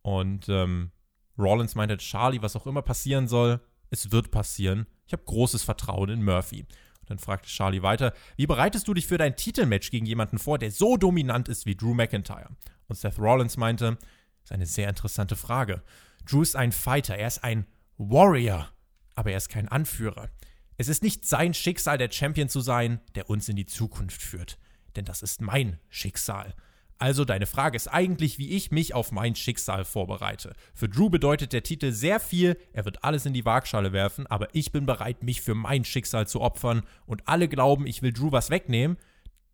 [0.01, 0.91] Und ähm,
[1.37, 4.87] Rollins meinte, Charlie, was auch immer passieren soll, es wird passieren.
[5.07, 6.61] Ich habe großes Vertrauen in Murphy.
[6.61, 10.57] Und dann fragte Charlie weiter, wie bereitest du dich für dein Titelmatch gegen jemanden vor,
[10.57, 12.49] der so dominant ist wie Drew McIntyre?
[12.87, 15.81] Und Seth Rollins meinte, das ist eine sehr interessante Frage.
[16.25, 17.65] Drew ist ein Fighter, er ist ein
[17.97, 18.69] Warrior,
[19.15, 20.29] aber er ist kein Anführer.
[20.77, 24.57] Es ist nicht sein Schicksal, der Champion zu sein, der uns in die Zukunft führt.
[24.95, 26.53] Denn das ist mein Schicksal.
[26.97, 30.53] Also deine Frage ist eigentlich, wie ich mich auf mein Schicksal vorbereite.
[30.73, 34.47] Für Drew bedeutet der Titel sehr viel, er wird alles in die Waagschale werfen, aber
[34.53, 38.31] ich bin bereit, mich für mein Schicksal zu opfern und alle glauben, ich will Drew
[38.31, 38.97] was wegnehmen,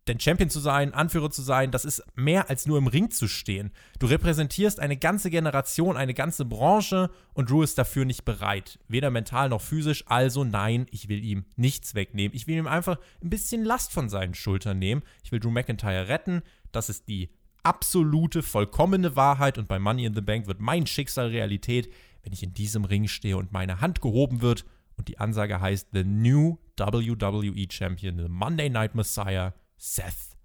[0.08, 3.28] denn Champion zu sein, Anführer zu sein, das ist mehr als nur im Ring zu
[3.28, 3.70] stehen.
[4.00, 8.80] Du repräsentierst eine ganze Generation, eine ganze Branche und Drew ist dafür nicht bereit.
[8.88, 10.04] Weder mental noch physisch.
[10.08, 12.34] Also nein, ich will ihm nichts wegnehmen.
[12.34, 15.02] Ich will ihm einfach ein bisschen Last von seinen Schultern nehmen.
[15.22, 16.42] Ich will Drew McIntyre retten.
[16.72, 17.30] Das ist die
[17.62, 21.92] absolute, vollkommene Wahrheit und bei Money in the Bank wird mein Schicksal Realität,
[22.24, 24.64] wenn ich in diesem Ring stehe und meine Hand gehoben wird
[24.96, 30.38] und die Ansage heißt The New WWE Champion, The Monday Night Messiah Seth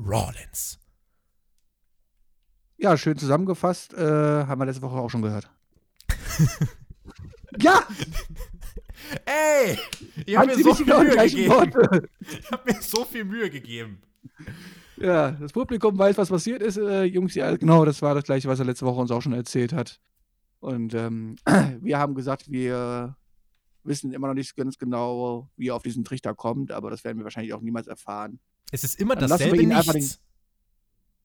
[0.00, 0.80] Rollins.
[2.76, 3.94] Ja, schön zusammengefasst.
[3.94, 4.00] Äh,
[4.46, 5.48] haben wir letzte Woche auch schon gehört.
[7.60, 7.84] ja!
[9.24, 9.78] Ey!
[10.26, 12.08] Ich habe mir so viel Mühe gegeben.
[12.20, 14.02] Ich habe mir so viel Mühe gegeben.
[14.96, 17.36] Ja, das Publikum weiß, was passiert ist, äh, Jungs.
[17.36, 20.00] Ja, genau, das war das gleiche, was er letzte Woche uns auch schon erzählt hat.
[20.58, 21.36] Und ähm,
[21.80, 23.16] wir haben gesagt, wir
[23.84, 27.18] wissen immer noch nicht ganz genau, wie er auf diesen Trichter kommt, aber das werden
[27.18, 28.40] wir wahrscheinlich auch niemals erfahren.
[28.70, 30.20] Es ist immer Dann dasselbe Nichts.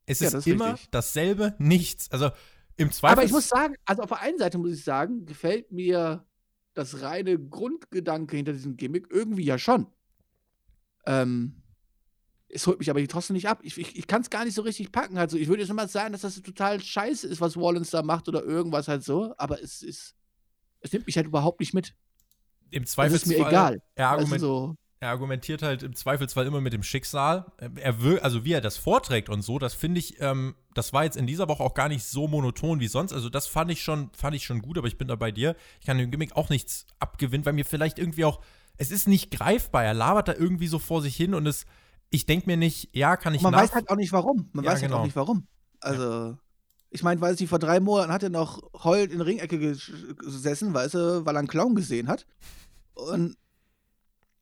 [0.07, 0.89] Es Ja, ist, das ist immer richtig.
[0.91, 2.11] dasselbe Nichts.
[2.11, 2.31] Also
[2.77, 3.13] im Zweifel.
[3.13, 6.25] Aber ich muss sagen, also auf der einen Seite muss ich sagen, gefällt mir
[6.73, 9.87] das reine Grundgedanke hinter diesem Gimmick irgendwie ja schon.
[11.05, 11.61] Ähm,
[12.49, 13.59] es holt mich aber trotzdem nicht ab.
[13.63, 15.17] Ich, ich, ich kann es gar nicht so richtig packen.
[15.17, 18.27] Also ich würde jetzt mal sagen, dass das total scheiße ist, was Wallens da macht
[18.27, 20.15] oder irgendwas halt so, aber es ist,
[20.81, 21.95] es nimmt mich halt überhaupt nicht mit.
[22.71, 23.31] Im Es Zweifelsfall.
[23.33, 23.81] ist mir egal.
[23.95, 27.45] Er, Also argument, so, er argumentiert halt im Zweifelsfall immer mit dem Schicksal.
[27.75, 31.03] Er will, also wie er das vorträgt und so, das finde ich, ähm, das war
[31.05, 33.13] jetzt in dieser Woche auch gar nicht so monoton wie sonst.
[33.13, 35.55] Also das fand ich schon, fand ich schon gut, aber ich bin da bei dir.
[35.79, 38.41] Ich kann dem Gimmick auch nichts abgewinnen, weil mir vielleicht irgendwie auch,
[38.77, 39.83] es ist nicht greifbar.
[39.85, 41.65] Er labert da irgendwie so vor sich hin und es,
[42.09, 44.49] ich denke mir nicht, ja, kann ich man nach- weiß halt auch nicht warum.
[44.53, 45.01] Man Ja, weiß halt genau.
[45.01, 45.47] auch nicht warum.
[45.79, 46.37] Also,
[46.89, 50.13] ich meine, weiß nicht, vor drei Monaten hat er noch heulend in der Ringecke ges-
[50.15, 52.25] gesessen, weißt du, weil er einen Clown gesehen hat.
[52.93, 53.35] Und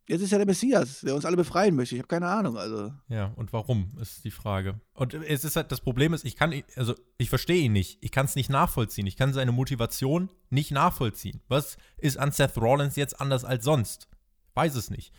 [0.08, 1.96] jetzt ist er der Messias, der uns alle befreien möchte.
[1.96, 2.58] Ich habe keine Ahnung.
[2.58, 4.80] Also, Ja, und warum ist die Frage.
[4.94, 7.98] Und es ist halt, das Problem ist, ich kann, also ich verstehe ihn nicht.
[8.02, 9.08] Ich kann es nicht nachvollziehen.
[9.08, 11.42] Ich kann seine Motivation nicht nachvollziehen.
[11.48, 14.08] Was ist an Seth Rollins jetzt anders als sonst?
[14.54, 15.13] Weiß es nicht.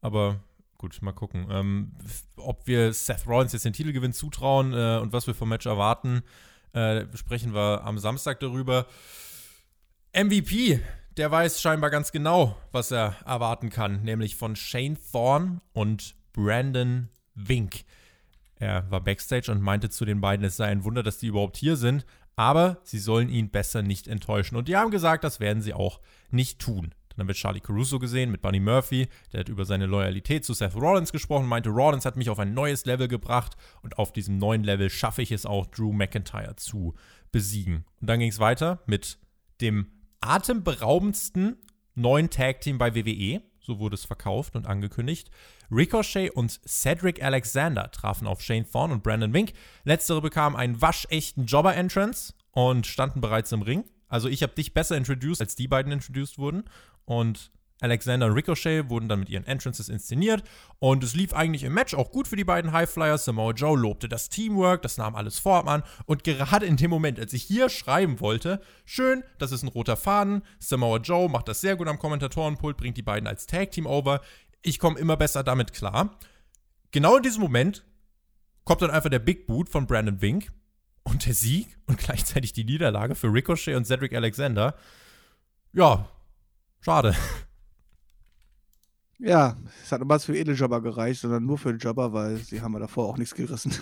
[0.00, 0.40] Aber
[0.76, 1.46] gut, mal gucken.
[1.50, 1.92] Ähm,
[2.36, 6.22] ob wir Seth Rollins jetzt den Titelgewinn zutrauen äh, und was wir vom Match erwarten,
[6.72, 8.86] äh, sprechen wir am Samstag darüber.
[10.12, 10.80] MVP,
[11.16, 17.08] der weiß scheinbar ganz genau, was er erwarten kann, nämlich von Shane Thorne und Brandon
[17.34, 17.84] Wink.
[18.56, 21.56] Er war backstage und meinte zu den beiden, es sei ein Wunder, dass die überhaupt
[21.56, 22.04] hier sind,
[22.36, 24.56] aber sie sollen ihn besser nicht enttäuschen.
[24.56, 26.94] Und die haben gesagt, das werden sie auch nicht tun.
[27.10, 30.54] Dann haben wir Charlie Caruso gesehen mit Bunny Murphy, der hat über seine Loyalität zu
[30.54, 34.38] Seth Rollins gesprochen, meinte, Rollins hat mich auf ein neues Level gebracht und auf diesem
[34.38, 36.94] neuen Level schaffe ich es auch, Drew McIntyre zu
[37.32, 37.84] besiegen.
[38.00, 39.18] Und dann ging es weiter mit
[39.60, 39.88] dem
[40.20, 41.56] atemberaubendsten
[41.94, 43.42] neuen Tag-Team bei WWE.
[43.60, 45.30] So wurde es verkauft und angekündigt.
[45.70, 49.52] Ricochet und Cedric Alexander trafen auf Shane Thorne und Brandon Wink.
[49.84, 53.84] Letztere bekamen einen waschechten Jobber-Entrance und standen bereits im Ring.
[54.08, 56.64] Also ich habe dich besser introduced, als die beiden introduced wurden.
[57.04, 60.42] Und Alexander und Ricochet wurden dann mit ihren Entrances inszeniert.
[60.78, 63.24] Und es lief eigentlich im Match auch gut für die beiden Highflyers.
[63.24, 65.82] Samoa Joe lobte das Teamwork, das nahm alles Form an.
[66.06, 69.96] Und gerade in dem Moment, als ich hier schreiben wollte, schön, das ist ein roter
[69.96, 70.42] Faden.
[70.58, 74.20] Samoa Joe macht das sehr gut am Kommentatorenpult, bringt die beiden als Tag-Team over.
[74.62, 76.18] Ich komme immer besser damit klar.
[76.90, 77.84] Genau in diesem Moment
[78.64, 80.52] kommt dann einfach der Big Boot von Brandon Wink
[81.02, 84.76] und der Sieg und gleichzeitig die Niederlage für Ricochet und Cedric Alexander.
[85.72, 86.08] Ja,
[86.80, 87.14] schade.
[89.20, 92.72] Ja, es hat was für Edeljobber gereicht, sondern nur für den Jobber, weil sie haben
[92.74, 93.72] ja davor auch nichts gerissen.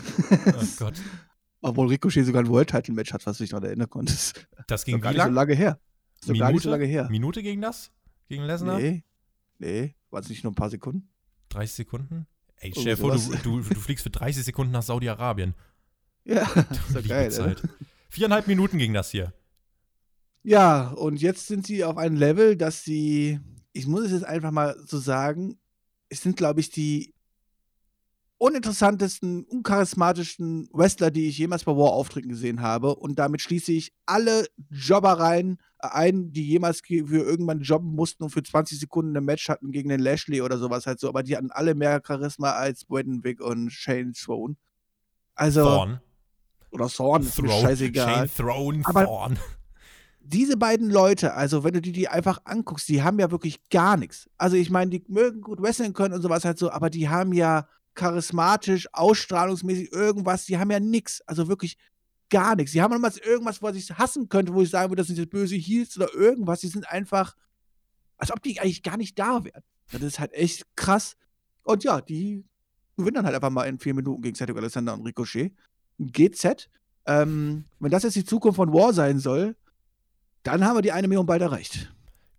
[0.46, 0.94] Oh Gott.
[1.60, 4.46] Obwohl Ricochet sogar ein World-Title-Match hat, was du dich daran erinnern konntest.
[4.68, 5.34] Das Ist ging gar wie nicht so lang?
[5.34, 5.80] lange her.
[6.20, 6.70] Ist doch gar nicht so Minute?
[6.70, 7.08] lange her.
[7.10, 7.90] Minute gegen das?
[8.28, 8.78] Gegen Lesnar?
[8.78, 9.04] Nee.
[9.58, 11.08] Nee, war es nicht nur ein paar Sekunden?
[11.48, 12.26] 30 Sekunden?
[12.56, 15.54] Ey, stell dir vor, du, du, du fliegst für 30 Sekunden nach Saudi-Arabien.
[16.24, 17.30] Ja, ist doch Liebe geil.
[17.32, 17.62] Zeit.
[18.08, 19.32] Viereinhalb Minuten ging das hier.
[20.42, 23.40] Ja, und jetzt sind sie auf einem Level, dass sie,
[23.78, 25.56] ich muss es jetzt einfach mal so sagen,
[26.08, 27.14] es sind, glaube ich, die
[28.38, 32.94] uninteressantesten, uncharismatischsten Wrestler, die ich jemals bei War auftreten gesehen habe.
[32.96, 38.24] Und damit schließe ich alle Jobber rein, äh, ein, die jemals für irgendwann jobben mussten
[38.24, 41.08] und für 20 Sekunden ein Match hatten gegen den Lashley oder sowas halt so.
[41.08, 44.56] Aber die hatten alle mehr Charisma als Wick und Shane Throne.
[45.34, 46.00] Also, Thorn.
[46.70, 49.38] oder Thorne, ist mir scheißegal Shane Throne, Aber- Thorn.
[50.30, 53.96] Diese beiden Leute, also wenn du die, die einfach anguckst, die haben ja wirklich gar
[53.96, 54.28] nichts.
[54.36, 57.32] Also ich meine, die mögen gut wresteln können und sowas halt so, aber die haben
[57.32, 61.22] ja charismatisch, ausstrahlungsmäßig irgendwas, die haben ja nichts.
[61.26, 61.78] Also wirklich
[62.28, 62.72] gar nichts.
[62.72, 65.30] Die haben nochmals irgendwas, was ich hassen könnte, wo ich sagen würde, das sind jetzt
[65.30, 66.60] böse Heels oder irgendwas.
[66.60, 67.34] Die sind einfach,
[68.18, 69.62] als ob die eigentlich gar nicht da wären.
[69.90, 71.16] Das ist halt echt krass.
[71.62, 72.44] Und ja, die
[72.98, 75.54] gewinnen dann halt einfach mal in vier Minuten gegen Cedric Alexander und Ricochet.
[75.98, 76.68] GZ.
[77.06, 79.56] Ähm, wenn das jetzt die Zukunft von War sein soll,
[80.42, 81.92] dann haben wir die eine Million bald erreicht.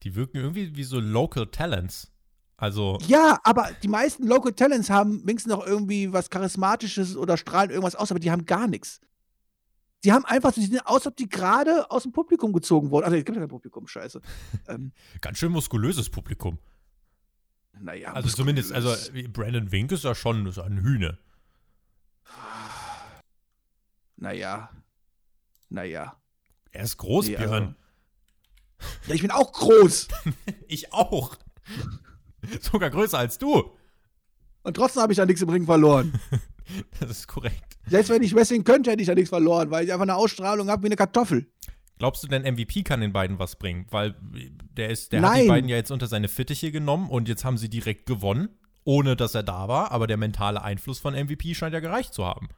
[0.03, 2.12] Die wirken irgendwie wie so Local Talents.
[2.57, 7.69] Also, Ja, aber die meisten Local Talents haben wenigstens noch irgendwie was Charismatisches oder strahlen
[7.69, 8.99] irgendwas aus, aber die haben gar nichts.
[10.03, 13.05] Die haben einfach, die sehen aus, als ob die gerade aus dem Publikum gezogen wurden.
[13.05, 14.21] Also, es gibt ja kein Publikum, scheiße.
[14.67, 16.57] ähm, ganz schön muskulöses Publikum.
[17.79, 18.13] naja.
[18.13, 19.31] Also zumindest, also muskulös.
[19.31, 21.17] Brandon Wink ist ja schon ist ein Hühne.
[24.17, 24.69] Naja.
[25.69, 26.15] Naja.
[26.71, 27.63] Er ist groß, Nee, Björn.
[27.63, 27.75] also-
[29.07, 30.07] Ja, ich bin auch groß.
[30.67, 31.35] Ich auch.
[32.61, 33.71] Sogar größer als du.
[34.61, 36.19] Und trotzdem habe ich da nichts im Ring verloren.
[36.99, 37.79] Das ist korrekt.
[37.87, 40.69] Selbst wenn ich Wrestling könnte, hätte ich da nichts verloren, weil ich einfach eine Ausstrahlung
[40.69, 41.51] habe wie eine Kartoffel.
[41.97, 43.87] Glaubst du denn, MVP kann den beiden was bringen?
[43.89, 44.15] Weil
[44.77, 45.31] der ist, der Nein.
[45.31, 48.49] hat die beiden ja jetzt unter seine Fittiche genommen und jetzt haben sie direkt gewonnen,
[48.83, 52.23] ohne dass er da war, aber der mentale Einfluss von MVP scheint ja gereicht zu
[52.23, 52.49] haben.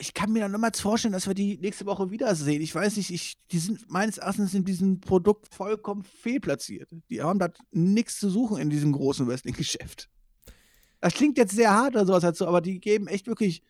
[0.00, 2.62] Ich kann mir dann nochmals vorstellen, dass wir die nächste Woche wiedersehen.
[2.62, 6.88] Ich weiß nicht, ich, die sind meines Erachtens in diesem Produkt vollkommen fehlplatziert.
[7.10, 10.08] Die haben da nichts zu suchen in diesem großen Wrestling-Geschäft.
[11.00, 13.62] Das klingt jetzt sehr hart oder sowas dazu, aber die geben echt wirklich,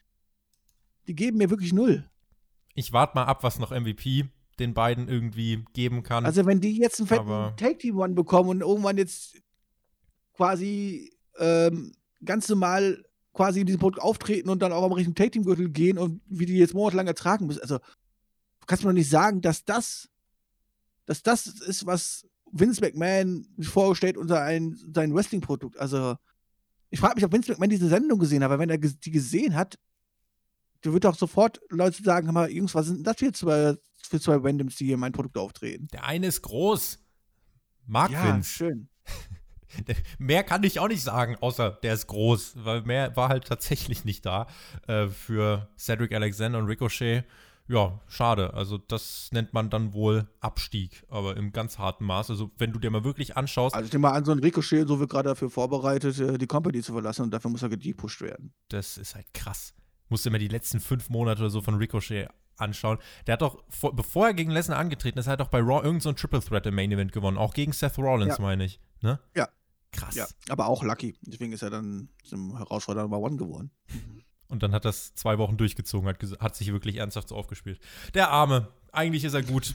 [1.07, 2.09] die geben mir wirklich null.
[2.75, 4.27] Ich warte mal ab, was noch MVP
[4.59, 6.27] den beiden irgendwie geben kann.
[6.27, 9.37] Also wenn die jetzt einen fetten Take Team One bekommen und irgendwann jetzt
[10.35, 11.93] quasi ähm,
[12.25, 13.05] ganz normal
[13.39, 16.21] quasi in diesem Produkt auftreten und dann auch am richtigen Take Team Gürtel gehen und
[16.27, 17.63] wie die jetzt monatelang ertragen müssen.
[17.63, 20.09] Also du kannst mir doch nicht sagen, dass das,
[21.07, 25.79] dass das ist, was Vince McMahon vorgestellt unter ein, sein Wrestling-Produkt.
[25.79, 26.17] Also
[26.91, 29.55] ich frage mich, ob Vince McMahon diese Sendung gesehen hat, weil wenn er die gesehen
[29.55, 29.79] hat,
[30.81, 34.35] du wird doch sofort Leute sagen, mal, Jungs, was sind das für zwei, für zwei
[34.35, 35.87] Randoms, die hier mein Produkt auftreten?
[35.93, 36.99] Der eine ist groß.
[37.87, 38.51] Mag ja, Vince.
[38.51, 38.89] schön.
[40.19, 44.05] mehr kann ich auch nicht sagen, außer der ist groß, weil mehr war halt tatsächlich
[44.05, 44.47] nicht da
[44.87, 47.25] äh, für Cedric Alexander und Ricochet
[47.69, 48.55] ja, schade.
[48.55, 52.31] Also das nennt man dann wohl Abstieg, aber im ganz harten Maß.
[52.31, 53.75] Also wenn du dir mal wirklich anschaust.
[53.75, 56.47] Also ich nehme mal an, so ein Ricochet so wird gerade dafür vorbereitet, äh, die
[56.47, 58.55] Company zu verlassen und dafür muss er gepusht werden.
[58.69, 59.75] Das ist halt krass.
[60.09, 62.99] Musst du mir die letzten fünf Monate oder so von Ricochet anschauen.
[63.27, 66.01] Der hat doch, bevor er gegen Lesnar angetreten ist, hat er doch bei Raw irgendein
[66.01, 67.37] so Triple Threat im Main Event gewonnen.
[67.37, 68.43] Auch gegen Seth Rollins, ja.
[68.43, 68.81] meine ich.
[69.03, 69.21] Ne?
[69.37, 69.49] Ja.
[69.93, 70.15] Krass.
[70.15, 71.17] Ja, aber auch lucky.
[71.23, 73.71] Deswegen ist er dann zum Herausforderer Number One geworden.
[74.49, 77.81] Und dann hat das zwei Wochen durchgezogen, hat, hat sich wirklich ernsthaft so aufgespielt.
[78.15, 79.75] Der Arme, eigentlich ist er gut,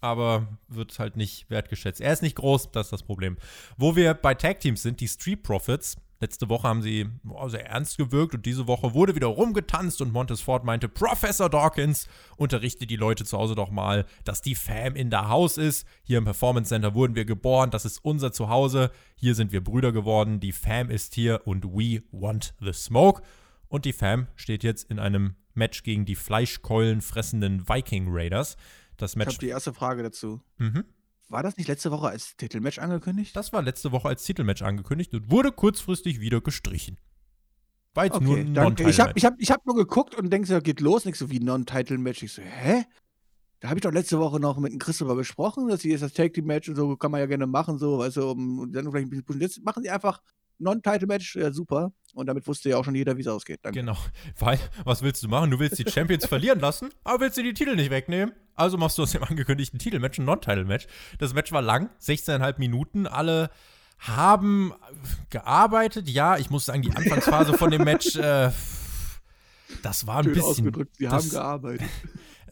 [0.00, 2.00] aber wird halt nicht wertgeschätzt.
[2.00, 3.36] Er ist nicht groß, das ist das Problem.
[3.76, 5.96] Wo wir bei Tag Teams sind, die Street Profits.
[6.24, 10.10] Letzte Woche haben sie oh, sehr ernst gewirkt und diese Woche wurde wieder rumgetanzt und
[10.10, 12.08] Montes Ford meinte, Professor Dawkins
[12.38, 15.86] unterrichte die Leute zu Hause doch mal, dass die Fam in der Haus ist.
[16.02, 18.90] Hier im Performance Center wurden wir geboren, das ist unser Zuhause.
[19.16, 23.20] Hier sind wir Brüder geworden, die Fam ist hier und we want the smoke.
[23.68, 28.56] Und die Fam steht jetzt in einem Match gegen die Fleischkeulen fressenden Viking Raiders.
[28.96, 29.28] Das Match.
[29.28, 30.40] Ich habe die erste Frage dazu.
[30.56, 30.84] Mhm.
[31.28, 33.34] War das nicht letzte Woche als Titelmatch angekündigt?
[33.34, 36.98] Das war letzte Woche als Titelmatch angekündigt und wurde kurzfristig wieder gestrichen.
[37.94, 38.90] War jetzt okay, nur ein non-Title-Match.
[38.90, 41.04] Ich habe ich hab, ich hab nur geguckt und denke so, geht los.
[41.04, 42.22] Nicht so wie Non-Title-Match.
[42.24, 42.84] Ich so, hä?
[43.60, 46.02] Da habe ich doch letzte Woche noch mit dem Chris drüber gesprochen, dass hier ist
[46.02, 48.90] das Tag Team Match und so kann man ja gerne machen, so, also um dann
[48.90, 49.40] vielleicht ein bisschen pushen.
[49.40, 50.20] Jetzt machen sie einfach
[50.58, 51.92] Non-Title-Match, ja, super.
[52.14, 53.60] Und damit wusste ja auch schon jeder, wie es ausgeht.
[53.62, 53.80] Danke.
[53.80, 53.96] Genau.
[54.38, 55.50] Weil, was willst du machen?
[55.50, 58.34] Du willst die Champions verlieren lassen, aber willst du die Titel nicht wegnehmen?
[58.54, 60.86] Also machst du aus dem angekündigten Titelmatch ein Non-Title-Match.
[61.18, 63.06] Das Match war lang, 16,5 Minuten.
[63.06, 63.50] Alle
[63.98, 64.72] haben
[65.30, 66.08] gearbeitet.
[66.08, 68.50] Ja, ich muss sagen, die Anfangsphase von dem Match, äh,
[69.82, 70.50] das war ein Schön bisschen.
[70.50, 71.88] Ausgedrückt, sie haben gearbeitet.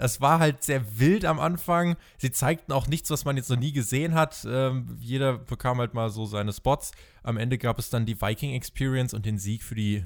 [0.04, 1.96] Es war halt sehr wild am Anfang.
[2.18, 4.44] Sie zeigten auch nichts, was man jetzt noch nie gesehen hat.
[4.44, 6.90] Ähm, jeder bekam halt mal so seine Spots.
[7.22, 10.04] Am Ende gab es dann die Viking Experience und den Sieg für die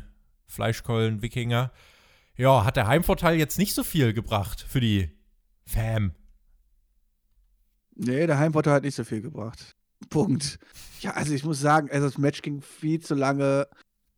[0.48, 1.72] Fleischkeulen-Wikinger.
[2.36, 5.12] Ja, hat der Heimvorteil jetzt nicht so viel gebracht für die
[5.64, 6.14] Fam.
[7.94, 9.74] Nee, der Heimvorteil hat nicht so viel gebracht.
[10.10, 10.58] Punkt.
[11.00, 13.66] Ja, also ich muss sagen, also das Match ging viel zu lange.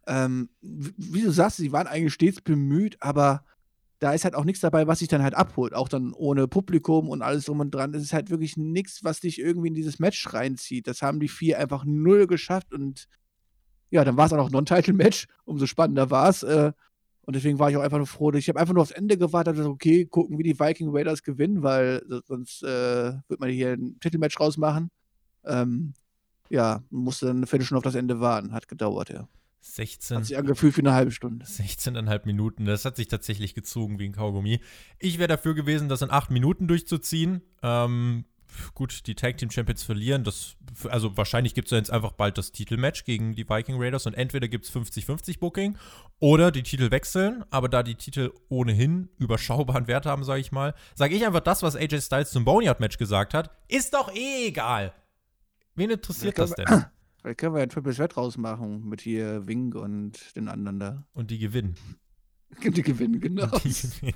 [0.08, 3.44] Ähm, wie du sagst, sie waren eigentlich stets bemüht, aber
[3.98, 5.74] da ist halt auch nichts dabei, was sich dann halt abholt.
[5.74, 7.94] Auch dann ohne Publikum und alles drum und dran.
[7.94, 10.86] Es ist halt wirklich nichts, was dich irgendwie in dieses Match reinzieht.
[10.86, 13.08] Das haben die vier einfach null geschafft und
[13.90, 15.26] ja, dann war es auch noch Non-Title-Match.
[15.44, 16.42] Umso spannender war es.
[16.42, 16.72] Äh,
[17.22, 18.32] und deswegen war ich auch einfach nur froh.
[18.32, 21.62] Ich habe einfach nur aufs Ende gewartet, dachte, okay, gucken, wie die Viking Raiders gewinnen,
[21.62, 24.90] weil sonst äh, wird man hier ein Titelmatch rausmachen.
[25.44, 25.92] Ähm,
[26.48, 28.52] ja, musste dann eine Viertelstunde auf das Ende warten.
[28.52, 29.28] Hat gedauert, ja.
[29.60, 30.18] 16.
[30.18, 31.44] Hat sich angefühlt für eine halbe Stunde.
[31.44, 32.64] 16,5 Minuten.
[32.64, 34.60] Das hat sich tatsächlich gezogen wie ein Kaugummi.
[34.98, 37.42] Ich wäre dafür gewesen, das in 8 Minuten durchzuziehen.
[37.62, 38.24] Ähm,
[38.74, 40.24] gut, die Tag Team Champions verlieren.
[40.24, 40.56] Das,
[40.88, 44.48] also wahrscheinlich gibt es jetzt einfach bald das Titelmatch gegen die Viking Raiders und entweder
[44.48, 45.76] gibt es 50-50 Booking
[46.18, 47.44] oder die Titel wechseln.
[47.50, 51.62] Aber da die Titel ohnehin überschaubaren Wert haben, sage ich mal, sage ich einfach das,
[51.62, 53.50] was AJ Styles zum Boneyard Match gesagt hat.
[53.68, 54.92] Ist doch eh egal.
[55.74, 56.86] Wen interessiert das denn?
[57.20, 61.04] Vielleicht können wir ein Triple Threat rausmachen mit hier Wink und den anderen da.
[61.12, 61.76] Und die gewinnen.
[62.62, 63.44] Die gewinnen, genau.
[63.52, 63.68] Und, die
[64.00, 64.14] gewinnen.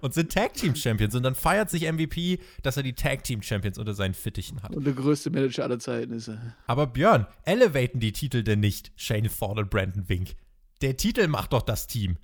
[0.00, 1.14] und sind Tag Team Champions.
[1.14, 4.74] Und dann feiert sich MVP, dass er die Tag Team Champions unter seinen Fittichen hat.
[4.74, 6.56] Und der größte Manager aller Zeiten ist er.
[6.66, 10.34] Aber Björn, elevaten die Titel denn nicht Shane Thorne und Brandon Wink?
[10.80, 12.18] Der Titel macht doch das Team.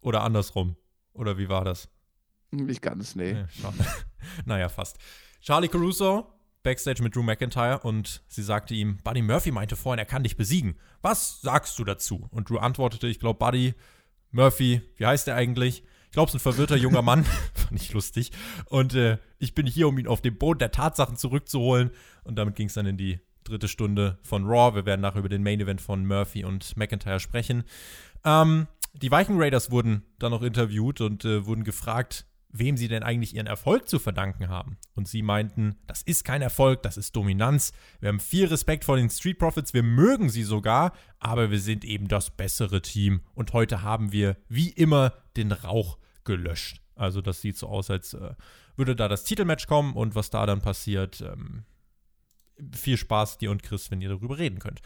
[0.00, 0.76] Oder andersrum.
[1.12, 1.90] Oder wie war das?
[2.50, 3.32] Nicht ganz, nee.
[3.32, 3.48] Ja,
[4.46, 4.98] naja, fast.
[5.42, 10.04] Charlie Caruso Backstage mit Drew McIntyre und sie sagte ihm, Buddy Murphy meinte vorhin, er
[10.04, 10.76] kann dich besiegen.
[11.00, 12.28] Was sagst du dazu?
[12.30, 13.74] Und Drew antwortete, ich glaube, Buddy
[14.30, 15.82] Murphy, wie heißt der eigentlich?
[16.06, 17.24] Ich glaube, es ist ein verwirrter junger Mann.
[17.54, 18.32] Fand ich lustig.
[18.66, 21.90] Und äh, ich bin hier, um ihn auf den Boden der Tatsachen zurückzuholen.
[22.24, 24.74] Und damit ging es dann in die dritte Stunde von Raw.
[24.74, 27.64] Wir werden nachher über den Main Event von Murphy und McIntyre sprechen.
[28.24, 33.02] Ähm, die Viking Raiders wurden dann noch interviewt und äh, wurden gefragt, wem sie denn
[33.02, 34.76] eigentlich ihren Erfolg zu verdanken haben.
[34.94, 37.72] Und sie meinten, das ist kein Erfolg, das ist Dominanz.
[38.00, 41.84] Wir haben viel Respekt vor den Street Profits, wir mögen sie sogar, aber wir sind
[41.84, 43.20] eben das bessere Team.
[43.34, 46.80] Und heute haben wir wie immer den Rauch gelöscht.
[46.94, 48.34] Also das sieht so aus, als äh,
[48.76, 51.20] würde da das Titelmatch kommen und was da dann passiert.
[51.20, 51.64] Ähm,
[52.72, 54.80] viel Spaß dir und Chris, wenn ihr darüber reden könnt.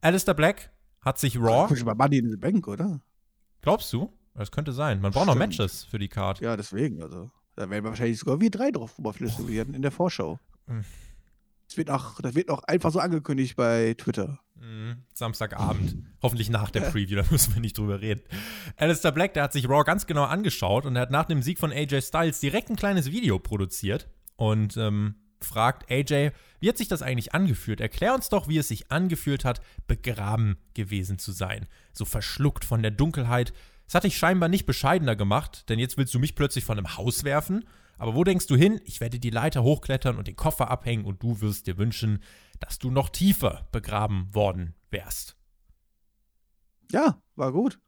[0.00, 1.68] Alistair Black hat sich Raw.
[1.70, 3.00] Ach, Money in the Bank, oder?
[3.62, 4.12] Glaubst du?
[4.34, 5.00] Das könnte sein.
[5.00, 6.40] Man braucht noch Matches für die Card.
[6.40, 7.02] Ja, deswegen.
[7.02, 10.38] Also, da werden wir wahrscheinlich sogar wir drei drauf werden in der Vorschau.
[10.66, 10.84] Mhm.
[11.68, 14.40] Das wird, auch, das wird auch einfach so angekündigt bei Twitter.
[14.60, 15.04] Mhm.
[15.14, 16.04] Samstagabend.
[16.22, 18.22] Hoffentlich nach der Preview, da müssen wir nicht drüber reden.
[18.76, 21.58] Alistair Black, der hat sich Raw ganz genau angeschaut und er hat nach dem Sieg
[21.58, 26.88] von AJ Styles direkt ein kleines Video produziert und ähm, fragt AJ, wie hat sich
[26.88, 27.80] das eigentlich angefühlt?
[27.80, 31.66] Erklär uns doch, wie es sich angefühlt hat, begraben gewesen zu sein.
[31.92, 33.52] So verschluckt von der Dunkelheit,
[33.90, 36.96] das hat dich scheinbar nicht bescheidener gemacht, denn jetzt willst du mich plötzlich von einem
[36.96, 37.64] Haus werfen.
[37.98, 38.80] Aber wo denkst du hin?
[38.84, 42.22] Ich werde die Leiter hochklettern und den Koffer abhängen und du wirst dir wünschen,
[42.60, 45.36] dass du noch tiefer begraben worden wärst.
[46.92, 47.80] Ja, war gut.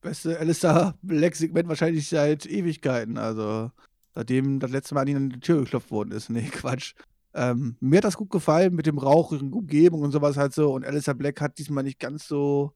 [0.00, 3.16] Beste Alistair Black-Segment wahrscheinlich seit Ewigkeiten.
[3.16, 3.70] Also,
[4.12, 6.30] seitdem das letzte Mal an ihn an die Tür geklopft worden ist.
[6.30, 6.94] Nee, Quatsch.
[7.32, 10.74] Ähm, mir hat das gut gefallen mit dem rauchigen Umgebung und sowas halt so.
[10.74, 12.74] Und Alistair Black hat diesmal nicht ganz so,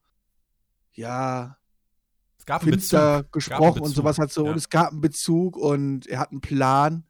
[0.93, 1.59] ja,
[2.49, 3.31] gab einen Bezug.
[3.31, 4.45] gesprochen und sowas hat so.
[4.45, 4.51] Ja.
[4.51, 7.05] Und es gab einen Bezug und er hat einen Plan.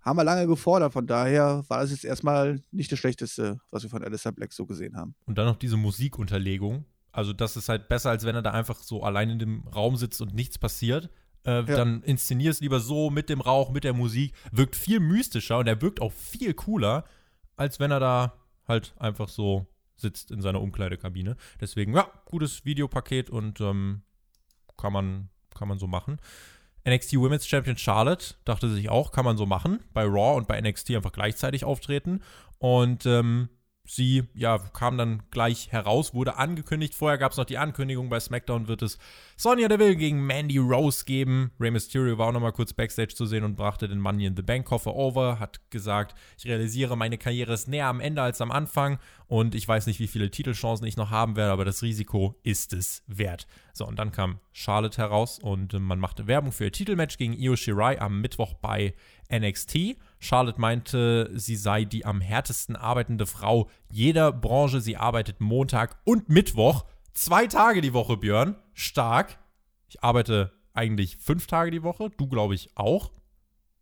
[0.00, 3.90] Haben wir lange gefordert, von daher war das jetzt erstmal nicht das Schlechteste, was wir
[3.90, 5.16] von Alistair Black so gesehen haben.
[5.24, 6.84] Und dann noch diese Musikunterlegung.
[7.10, 9.96] Also, das ist halt besser, als wenn er da einfach so allein in dem Raum
[9.96, 11.10] sitzt und nichts passiert.
[11.44, 11.62] Äh, ja.
[11.62, 14.32] Dann inszenier es lieber so mit dem Rauch, mit der Musik.
[14.52, 17.04] Wirkt viel mystischer und er wirkt auch viel cooler,
[17.56, 18.34] als wenn er da
[18.68, 19.66] halt einfach so
[19.96, 21.36] sitzt in seiner Umkleidekabine.
[21.60, 24.02] Deswegen, ja, gutes Videopaket und ähm,
[24.76, 26.18] kann man, kann man so machen.
[26.88, 29.80] NXT Women's Champion Charlotte dachte sich auch, kann man so machen.
[29.92, 32.22] Bei Raw und bei NXT einfach gleichzeitig auftreten.
[32.58, 33.48] Und ähm,
[33.86, 36.94] sie ja, kam dann gleich heraus, wurde angekündigt.
[36.94, 38.98] Vorher gab es noch die Ankündigung, bei SmackDown wird es
[39.36, 41.52] Sonja Deville gegen Mandy Rose geben.
[41.60, 44.36] Rey Mysterio war auch noch mal kurz Backstage zu sehen und brachte den Money in
[44.36, 48.40] the Bank Koffer over, hat gesagt, ich realisiere, meine Karriere ist näher am Ende als
[48.40, 51.82] am Anfang und ich weiß nicht, wie viele Titelchancen ich noch haben werde, aber das
[51.82, 53.46] Risiko ist es wert.
[53.72, 57.34] So, und dann kam Charlotte heraus und äh, man machte Werbung für ihr Titelmatch gegen
[57.34, 58.94] Io Shirai am Mittwoch bei
[59.30, 59.96] NXT.
[60.26, 64.80] Charlotte meinte, sie sei die am härtesten arbeitende Frau jeder Branche.
[64.80, 66.84] Sie arbeitet Montag und Mittwoch.
[67.14, 68.56] Zwei Tage die Woche, Björn.
[68.74, 69.38] Stark.
[69.88, 72.10] Ich arbeite eigentlich fünf Tage die Woche.
[72.10, 73.12] Du, glaube ich, auch.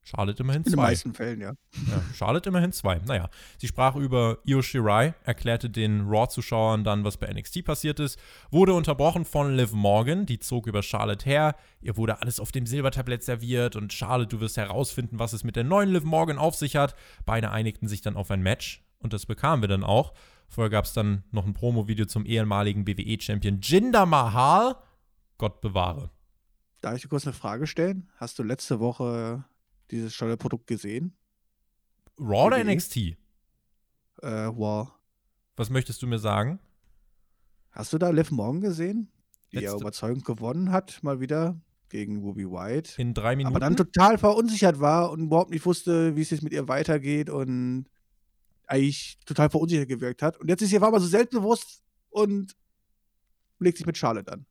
[0.04, 0.70] Charlotte immerhin zwei.
[0.70, 1.50] In den meisten Fällen, ja.
[1.50, 2.02] ja.
[2.14, 3.00] Charlotte immerhin zwei.
[3.06, 8.18] Naja, sie sprach über Io Shirai, erklärte den Raw-Zuschauern dann, was bei NXT passiert ist,
[8.50, 11.56] wurde unterbrochen von Liv Morgan, die zog über Charlotte her.
[11.80, 15.56] Ihr wurde alles auf dem Silbertablett serviert und Charlotte, du wirst herausfinden, was es mit
[15.56, 16.94] der neuen Liv Morgan auf sich hat.
[17.24, 20.12] Beide einigten sich dann auf ein Match und das bekamen wir dann auch.
[20.48, 24.76] Vorher gab es dann noch ein Promo-Video zum ehemaligen WWE-Champion Jinder Mahal.
[25.38, 26.10] Gott bewahre.
[26.82, 28.10] Darf ich dir kurz eine Frage stellen?
[28.16, 29.44] Hast du letzte Woche
[29.90, 31.16] dieses tolle Produkt gesehen?
[32.18, 32.96] Raw oder NXT?
[32.96, 33.16] Äh,
[34.22, 34.90] Raw.
[35.56, 36.58] Was möchtest du mir sagen?
[37.70, 39.10] Hast du da Liv Morgan gesehen?
[39.52, 39.70] Die Letzte.
[39.72, 43.00] ja überzeugend gewonnen hat, mal wieder gegen Ruby White.
[43.00, 43.54] In drei Minuten.
[43.54, 47.30] Aber dann total verunsichert war und überhaupt nicht wusste, wie es jetzt mit ihr weitergeht
[47.30, 47.86] und
[48.66, 50.38] eigentlich total verunsichert gewirkt hat.
[50.38, 52.56] Und jetzt ist ihr war mal so selbstbewusst und
[53.58, 54.46] legt sich mit Charlotte an.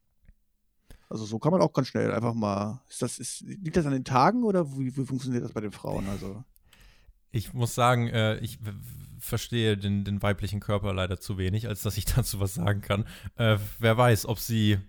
[1.13, 2.81] Also so kann man auch ganz schnell einfach mal.
[2.89, 5.71] Ist das, ist, liegt das an den Tagen oder wie, wie funktioniert das bei den
[5.71, 6.09] Frauen?
[6.09, 6.43] Also.
[7.29, 8.57] Ich muss sagen, äh, ich
[9.19, 13.05] verstehe den, den, weiblichen Körper leider zu wenig, als dass ich dazu was sagen kann.
[13.35, 14.79] Äh, wer weiß, ob sie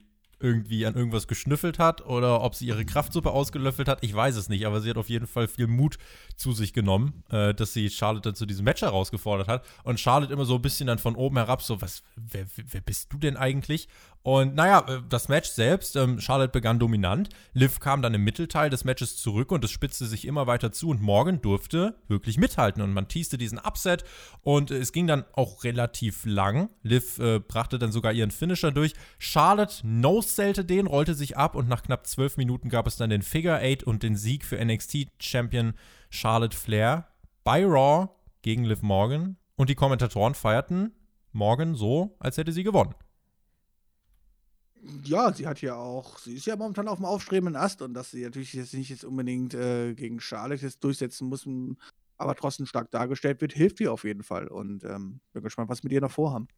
[0.40, 3.98] irgendwie an irgendwas geschnüffelt hat oder ob sie ihre Kraftsuppe ausgelöffelt hat.
[4.02, 5.98] Ich weiß es nicht, aber sie hat auf jeden Fall viel Mut
[6.36, 9.64] zu sich genommen, äh, dass sie Charlotte dann zu diesem Match herausgefordert hat.
[9.84, 13.12] Und Charlotte immer so ein bisschen dann von oben herab so, was, wer, wer bist
[13.12, 13.88] du denn eigentlich?
[14.24, 17.28] Und naja, äh, das Match selbst, ähm, Charlotte begann dominant.
[17.52, 20.88] Liv kam dann im Mittelteil des Matches zurück und es spitzte sich immer weiter zu
[20.88, 24.02] und Morgan durfte wirklich mithalten und man teaste diesen Upset
[24.40, 26.70] und äh, es ging dann auch relativ lang.
[26.82, 28.94] Liv äh, brachte dann sogar ihren Finisher durch.
[29.18, 33.20] Charlotte no-sellte den, rollte sich ab und nach knapp zwölf Minuten gab es dann den
[33.20, 35.74] Figure Eight und den Sieg für NXT-Champion
[36.08, 37.08] Charlotte Flair
[37.44, 38.08] bei Raw
[38.40, 40.94] gegen Liv Morgan und die Kommentatoren feierten
[41.32, 42.94] Morgan so, als hätte sie gewonnen
[45.04, 48.10] Ja, sie hat ja auch, sie ist ja momentan auf dem aufstrebenden Ast und dass
[48.10, 51.48] sie natürlich jetzt nicht jetzt unbedingt äh, gegen Charlotte jetzt durchsetzen muss,
[52.18, 54.46] aber trotzdem stark dargestellt wird, hilft ihr auf jeden Fall.
[54.48, 56.48] Und ähm, bin gespannt, was mit ihr noch vorhaben.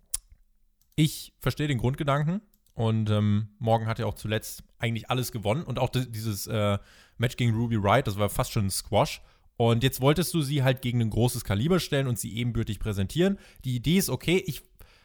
[0.97, 2.41] Ich verstehe den Grundgedanken
[2.75, 6.79] und ähm, Morgan hat ja auch zuletzt eigentlich alles gewonnen und auch dieses äh,
[7.19, 9.23] Match gegen Ruby Wright, das war fast schon ein Squash.
[9.57, 13.39] Und jetzt wolltest du sie halt gegen ein großes Kaliber stellen und sie ebenbürtig präsentieren.
[13.65, 14.43] Die Idee ist okay.
[14.47, 14.63] Ich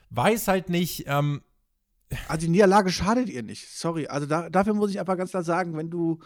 [0.10, 1.42] weiß halt nicht, ähm,
[2.28, 3.68] also die Niederlage schadet ihr nicht.
[3.70, 4.08] Sorry.
[4.08, 6.20] Also da, dafür muss ich einfach ganz klar sagen, wenn du,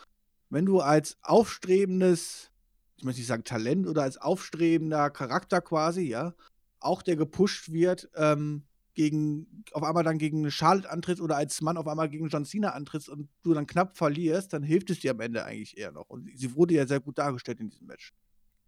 [0.50, 2.52] wenn du als aufstrebendes,
[2.98, 6.34] ich möchte nicht sagen Talent oder als aufstrebender Charakter quasi, ja,
[6.80, 8.64] auch der gepusht wird, ähm,
[8.94, 12.70] gegen, auf einmal dann gegen Charlotte antrittst oder als Mann auf einmal gegen John Cena
[12.70, 16.10] antrittst und du dann knapp verlierst, dann hilft es dir am Ende eigentlich eher noch.
[16.10, 18.14] Und sie wurde ja sehr gut dargestellt in diesem Match.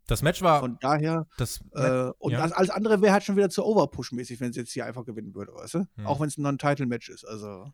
[0.07, 0.61] Das Match war.
[0.61, 1.27] Von daher.
[1.37, 2.39] Das, äh, und ja.
[2.39, 5.53] alles andere wäre halt schon wieder zu Overpush-mäßig, wenn es jetzt hier einfach gewinnen würde,
[5.53, 5.87] weißt du?
[5.95, 6.07] Hm.
[6.07, 7.25] Auch wenn es ein Non-Title-Match ist.
[7.25, 7.71] Also.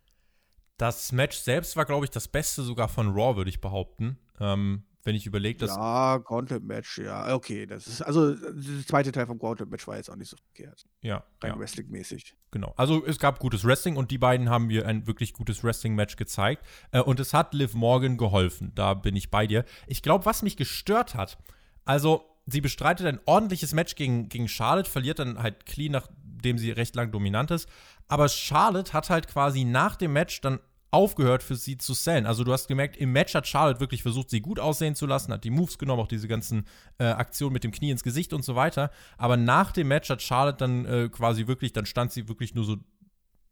[0.78, 4.18] Das Match selbst war, glaube ich, das Beste sogar von Raw, würde ich behaupten.
[4.40, 5.76] Ähm, wenn ich überlege, dass.
[5.76, 7.36] Ja, Gauntlet-Match, ja.
[7.36, 8.02] Okay, das ist.
[8.02, 10.86] Also, der zweite Teil vom Gauntlet-Match war jetzt auch nicht so verkehrt.
[11.02, 11.24] Ja.
[11.42, 11.60] Rein ja.
[11.60, 12.36] Wrestling-mäßig.
[12.52, 12.74] Genau.
[12.78, 16.66] Also, es gab gutes Wrestling und die beiden haben mir ein wirklich gutes Wrestling-Match gezeigt.
[16.92, 18.72] Äh, und es hat Liv Morgan geholfen.
[18.74, 19.66] Da bin ich bei dir.
[19.88, 21.38] Ich glaube, was mich gestört hat,
[21.86, 26.72] also sie bestreitet ein ordentliches Match gegen, gegen Charlotte, verliert dann halt clean, nachdem sie
[26.72, 27.70] recht lang dominant ist.
[28.08, 30.60] Aber Charlotte hat halt quasi nach dem Match dann
[30.92, 32.28] aufgehört, für sie zu sellen.
[32.28, 35.34] Also du hast gemerkt, im Match hat Charlotte wirklich versucht, sie gut aussehen zu lassen,
[35.34, 36.66] hat die Moves genommen, auch diese ganzen
[37.00, 38.92] äh, Aktionen mit dem Knie ins Gesicht und so weiter.
[39.18, 42.64] Aber nach dem Match hat Charlotte dann äh, quasi wirklich, dann stand sie wirklich nur
[42.64, 42.78] so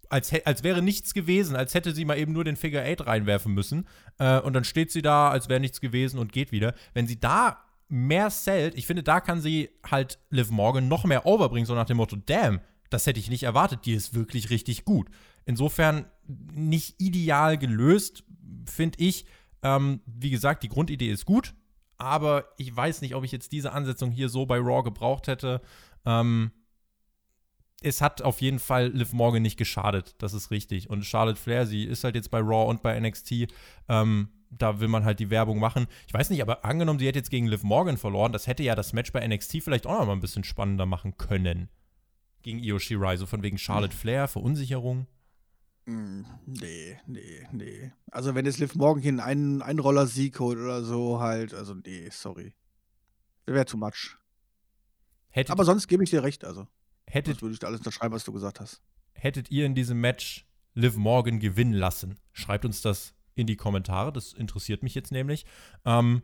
[0.10, 3.54] als, als wäre nichts gewesen, als hätte sie mal eben nur den Figure 8 reinwerfen
[3.54, 3.88] müssen.
[4.20, 6.76] Äh, und dann steht sie da, als wäre nichts gewesen und geht wieder.
[6.94, 11.26] Wenn sie da mehr zählt, ich finde, da kann sie halt Liv Morgan noch mehr
[11.26, 14.86] overbringen, so nach dem Motto, damn, das hätte ich nicht erwartet, die ist wirklich richtig
[14.86, 15.10] gut.
[15.46, 16.06] Insofern
[16.54, 18.24] nicht ideal gelöst,
[18.66, 19.26] finde ich.
[19.62, 21.54] Ähm, wie gesagt, die Grundidee ist gut,
[21.98, 25.62] aber ich weiß nicht, ob ich jetzt diese Ansetzung hier so bei Raw gebraucht hätte.
[26.06, 26.52] Ähm,
[27.82, 30.90] es hat auf jeden Fall Liv Morgan nicht geschadet, das ist richtig.
[30.90, 33.48] Und Charlotte Flair, sie ist halt jetzt bei Raw und bei NXT.
[33.90, 35.88] Ähm, da will man halt die Werbung machen.
[36.08, 38.76] Ich weiß nicht, aber angenommen, sie hätte jetzt gegen Liv Morgan verloren, das hätte ja
[38.76, 41.70] das Match bei NXT vielleicht auch noch mal ein bisschen spannender machen können.
[42.44, 45.08] Gegen Io Shirai, so von wegen Charlotte Flair, Verunsicherung.
[45.86, 47.92] Mm, nee, nee, nee.
[48.12, 52.54] Also wenn jetzt Liv Morgan hier einen Einroller-Sieg holt oder so halt, also nee, sorry.
[53.46, 54.18] Wäre too much.
[55.30, 56.68] Hättet, aber sonst gebe ich dir recht, also.
[57.08, 58.82] Hättet, das würde ich da alles unterschreiben, was du gesagt hast.
[59.14, 62.20] Hättet ihr in diesem Match Liv Morgan gewinnen lassen?
[62.32, 64.12] Schreibt uns das in die Kommentare.
[64.12, 65.46] Das interessiert mich jetzt nämlich.
[65.86, 66.22] Ähm,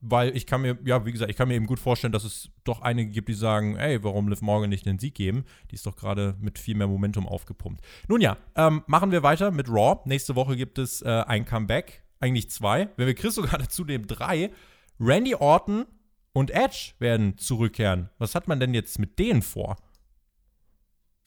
[0.00, 2.50] weil ich kann mir, ja, wie gesagt, ich kann mir eben gut vorstellen, dass es
[2.64, 5.44] doch einige gibt, die sagen, ey, warum Liv Morgan nicht den Sieg geben?
[5.70, 7.84] Die ist doch gerade mit viel mehr Momentum aufgepumpt.
[8.06, 10.00] Nun ja, ähm, machen wir weiter mit Raw.
[10.04, 12.90] Nächste Woche gibt es äh, ein Comeback, eigentlich zwei.
[12.96, 14.52] Wenn wir Chris sogar dazu nehmen, drei.
[15.00, 15.86] Randy Orton
[16.32, 18.10] und Edge werden zurückkehren.
[18.18, 19.76] Was hat man denn jetzt mit denen vor?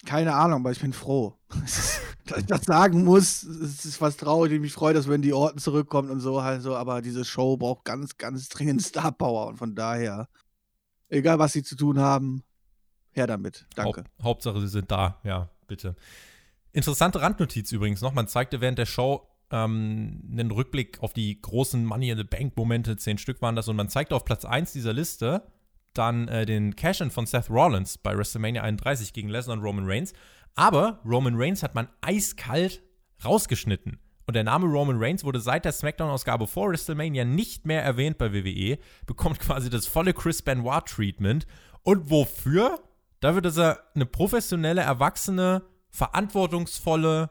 [0.05, 1.37] Keine Ahnung, aber ich bin froh.
[2.25, 4.53] dass ich das sagen muss, es ist was traurig.
[4.53, 7.57] Ich mich freue, dass wenn die Orten zurückkommt und so halt so, aber diese Show
[7.57, 10.27] braucht ganz, ganz dringend Star Power und von daher,
[11.09, 12.43] egal was sie zu tun haben,
[13.11, 13.65] her damit.
[13.75, 14.01] Danke.
[14.01, 15.95] Haupt, Hauptsache, sie sind da, ja, bitte.
[16.71, 18.13] Interessante Randnotiz übrigens noch.
[18.13, 22.55] Man zeigte während der Show ähm, einen Rückblick auf die großen Money in the Bank
[22.55, 25.43] Momente, zehn Stück waren das, und man zeigte auf Platz 1 dieser Liste
[25.93, 30.13] dann äh, den Cash-In von Seth Rollins bei WrestleMania 31 gegen Lesnar und Roman Reigns.
[30.55, 32.81] Aber Roman Reigns hat man eiskalt
[33.23, 33.99] rausgeschnitten.
[34.27, 38.33] Und der Name Roman Reigns wurde seit der SmackDown-Ausgabe vor WrestleMania nicht mehr erwähnt bei
[38.33, 41.45] WWE, bekommt quasi das volle Chris Benoit-Treatment.
[41.83, 42.79] Und wofür?
[43.19, 47.29] Dafür, dass er eine professionelle, erwachsene, verantwortungsvolle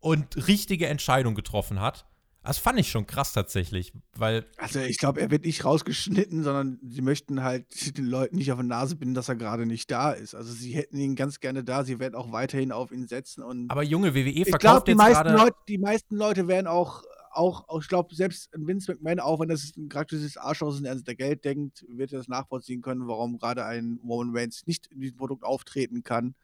[0.00, 2.06] und richtige Entscheidung getroffen hat.
[2.46, 4.46] Das fand ich schon krass tatsächlich, weil.
[4.56, 8.60] Also ich glaube, er wird nicht rausgeschnitten, sondern sie möchten halt den Leuten nicht auf
[8.60, 10.34] die Nase binden, dass er gerade nicht da ist.
[10.34, 13.70] Also sie hätten ihn ganz gerne da, sie werden auch weiterhin auf ihn setzen und.
[13.70, 15.50] Aber junge WWE verkauft ich glaub, jetzt gerade.
[15.68, 19.72] Die meisten Leute werden auch, auch, auch ich glaube, selbst Vince McMahon, auch wenn das
[19.88, 23.38] gerade dieses Arschloch ist und er der Geld denkt, wird er das nachvollziehen können, warum
[23.38, 26.36] gerade ein Roman Reigns nicht in diesem Produkt auftreten kann.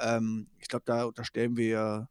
[0.00, 2.08] Ähm, ich glaube, da unterstellen wir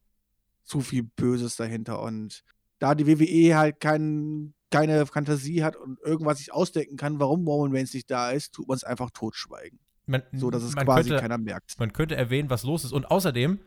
[0.65, 2.43] zu viel Böses dahinter und
[2.79, 7.75] da die WWE halt kein, keine Fantasie hat und irgendwas sich ausdenken kann, warum Roman
[7.75, 9.79] Reigns nicht da ist, tut man es einfach totschweigen.
[10.05, 11.77] Man, so dass es quasi könnte, keiner merkt.
[11.79, 12.93] Man könnte erwähnen, was los ist.
[12.93, 13.59] Und außerdem,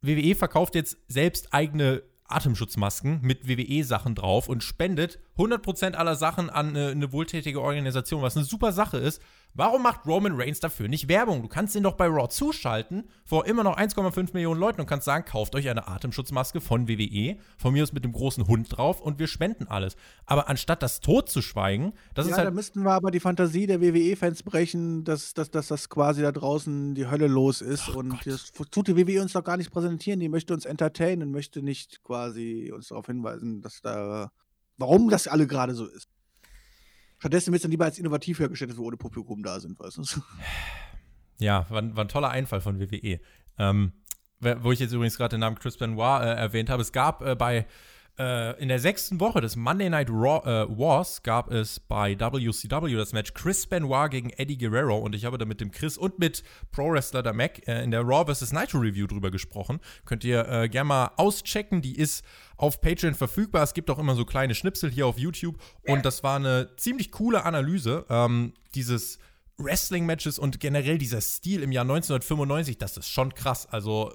[0.00, 6.70] WWE verkauft jetzt selbst eigene Atemschutzmasken mit WWE-Sachen drauf und spendet 100% aller Sachen an
[6.70, 9.20] eine, eine wohltätige Organisation, was eine super Sache ist.
[9.54, 11.40] Warum macht Roman Reigns dafür nicht Werbung?
[11.40, 15.06] Du kannst ihn doch bei Raw zuschalten vor immer noch 1,5 Millionen Leuten und kannst
[15.06, 19.00] sagen, kauft euch eine Atemschutzmaske von WWE, von mir aus mit dem großen Hund drauf
[19.00, 19.96] und wir spenden alles.
[20.26, 22.48] Aber anstatt das tot zu schweigen, das ja, ist halt.
[22.48, 26.32] da müssten wir aber die Fantasie der WWE-Fans brechen, dass, dass, dass das quasi da
[26.32, 27.88] draußen die Hölle los ist.
[27.94, 28.26] Oh und Gott.
[28.26, 30.20] das tut die WWE uns doch gar nicht präsentieren.
[30.20, 34.30] Die möchte uns entertainen und möchte nicht quasi uns darauf hinweisen, dass da.
[34.78, 36.08] Warum das alle gerade so ist.
[37.18, 39.98] Stattdessen wird es dann lieber als innovativ hergestellt, dass wir ohne Publikum da sind, weißt
[39.98, 40.02] du?
[41.38, 43.20] Ja, war, war ein toller Einfall von WWE.
[43.58, 43.92] Ähm,
[44.40, 47.34] wo ich jetzt übrigens gerade den Namen Chris Benoit äh, erwähnt habe, es gab äh,
[47.34, 47.66] bei
[48.18, 52.94] äh, in der sechsten Woche des Monday Night Raw, äh, Wars gab es bei WCW
[52.96, 56.18] das Match Chris Benoit gegen Eddie Guerrero und ich habe da mit dem Chris und
[56.18, 56.42] mit
[56.72, 58.52] Pro Wrestler der Mac äh, in der Raw vs.
[58.52, 59.80] Nitro Review drüber gesprochen.
[60.04, 61.82] Könnt ihr äh, gerne mal auschecken.
[61.82, 62.24] Die ist
[62.56, 63.62] auf Patreon verfügbar.
[63.62, 65.56] Es gibt auch immer so kleine Schnipsel hier auf YouTube
[65.86, 69.18] und das war eine ziemlich coole Analyse ähm, dieses
[69.58, 73.66] Wrestling-Matches und generell dieser Stil im Jahr 1995, das ist schon krass.
[73.66, 74.12] Also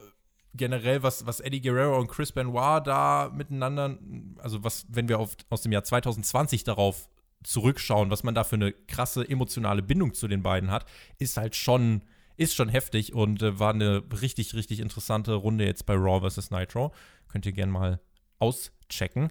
[0.54, 3.98] generell, was, was Eddie Guerrero und Chris Benoit da miteinander,
[4.40, 7.10] also was, wenn wir auf, aus dem Jahr 2020 darauf
[7.44, 10.86] zurückschauen, was man da für eine krasse emotionale Bindung zu den beiden hat,
[11.18, 12.02] ist halt schon,
[12.38, 16.52] ist schon heftig und äh, war eine richtig, richtig interessante Runde jetzt bei Raw vs.
[16.52, 16.94] Nitro.
[17.28, 18.00] Könnt ihr gerne mal
[18.40, 19.30] auschecken.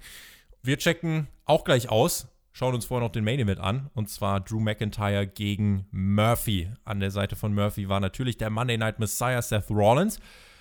[0.63, 3.91] Wir checken auch gleich aus, schauen uns vorher noch den Main Event an.
[3.95, 6.71] Und zwar Drew McIntyre gegen Murphy.
[6.85, 10.19] An der Seite von Murphy war natürlich der Monday Night Messiah Seth Rollins.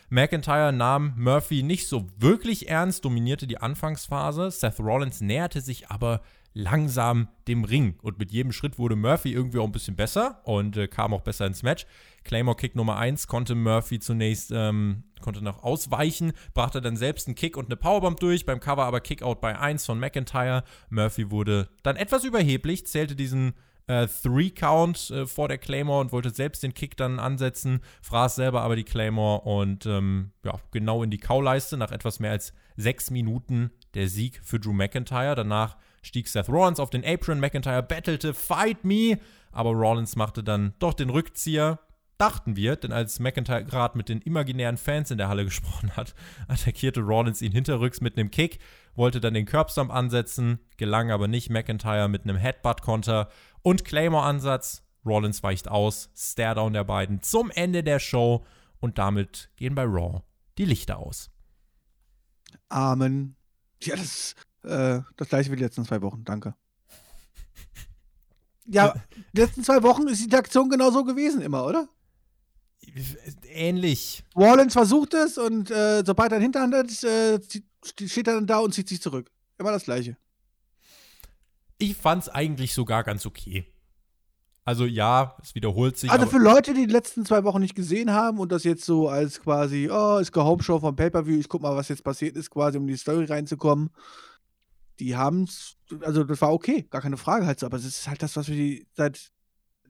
[0.10, 4.50] McIntyre nahm Murphy nicht so wirklich ernst, dominierte die Anfangsphase.
[4.50, 6.22] Seth Rollins näherte sich aber
[6.54, 7.96] langsam dem Ring.
[8.02, 11.22] Und mit jedem Schritt wurde Murphy irgendwie auch ein bisschen besser und äh, kam auch
[11.22, 11.86] besser ins Match.
[12.24, 17.36] Claymore Kick Nummer 1 konnte Murphy zunächst ähm, konnte noch ausweichen, brachte dann selbst einen
[17.36, 20.64] Kick und eine Powerbomb durch, beim Cover aber Kickout bei 1 von McIntyre.
[20.90, 23.54] Murphy wurde dann etwas überheblich, zählte diesen
[23.90, 28.62] äh, Three-Count äh, vor der Claymore und wollte selbst den Kick dann ansetzen, fraß selber
[28.62, 31.76] aber die Claymore und ähm, ja, genau in die Kauleiste.
[31.76, 35.34] Nach etwas mehr als sechs Minuten der Sieg für Drew McIntyre.
[35.34, 39.18] Danach stieg Seth Rollins auf den Apron, McIntyre battelte Fight Me,
[39.52, 41.80] aber Rollins machte dann doch den Rückzieher,
[42.20, 46.14] dachten wir, denn als McIntyre gerade mit den imaginären Fans in der Halle gesprochen hat,
[46.48, 48.60] attackierte Rollins ihn hinterrücks mit einem Kick,
[48.96, 51.50] wollte dann den Curbstomp ansetzen, gelang aber nicht.
[51.50, 53.30] McIntyre mit einem Headbutt-Konter
[53.62, 54.84] und Claymore-Ansatz.
[55.06, 58.46] Rollins weicht aus, Staredown der beiden zum Ende der Show
[58.80, 60.22] und damit gehen bei Raw
[60.58, 61.32] die Lichter aus.
[62.68, 63.36] Amen.
[63.82, 66.26] Ja, das, äh, das gleiche wie die letzten zwei Wochen.
[66.26, 66.54] Danke.
[68.66, 68.94] Ja,
[69.34, 71.88] die letzten zwei Wochen ist die Interaktion genauso gewesen immer, oder?
[73.44, 74.24] Ähnlich.
[74.36, 77.40] Rollins versucht es und äh, sobald er einen Hinterhand hat, äh,
[77.84, 79.30] steht er dann da und zieht sich zurück.
[79.58, 80.18] Immer das Gleiche.
[81.78, 83.66] Ich fand es eigentlich sogar ganz okay.
[84.66, 86.12] Also ja, es wiederholt sich.
[86.12, 89.10] Also für Leute, die die letzten zwei Wochen nicht gesehen haben und das jetzt so
[89.10, 92.78] als quasi, oh, ist Gehomeshow vom Pay-Per-View, ich guck mal, was jetzt passiert ist, quasi,
[92.78, 93.90] um in die Story reinzukommen.
[95.00, 98.08] Die haben es, also das war okay, gar keine Frage halt so, aber es ist
[98.08, 99.32] halt das, was wir seit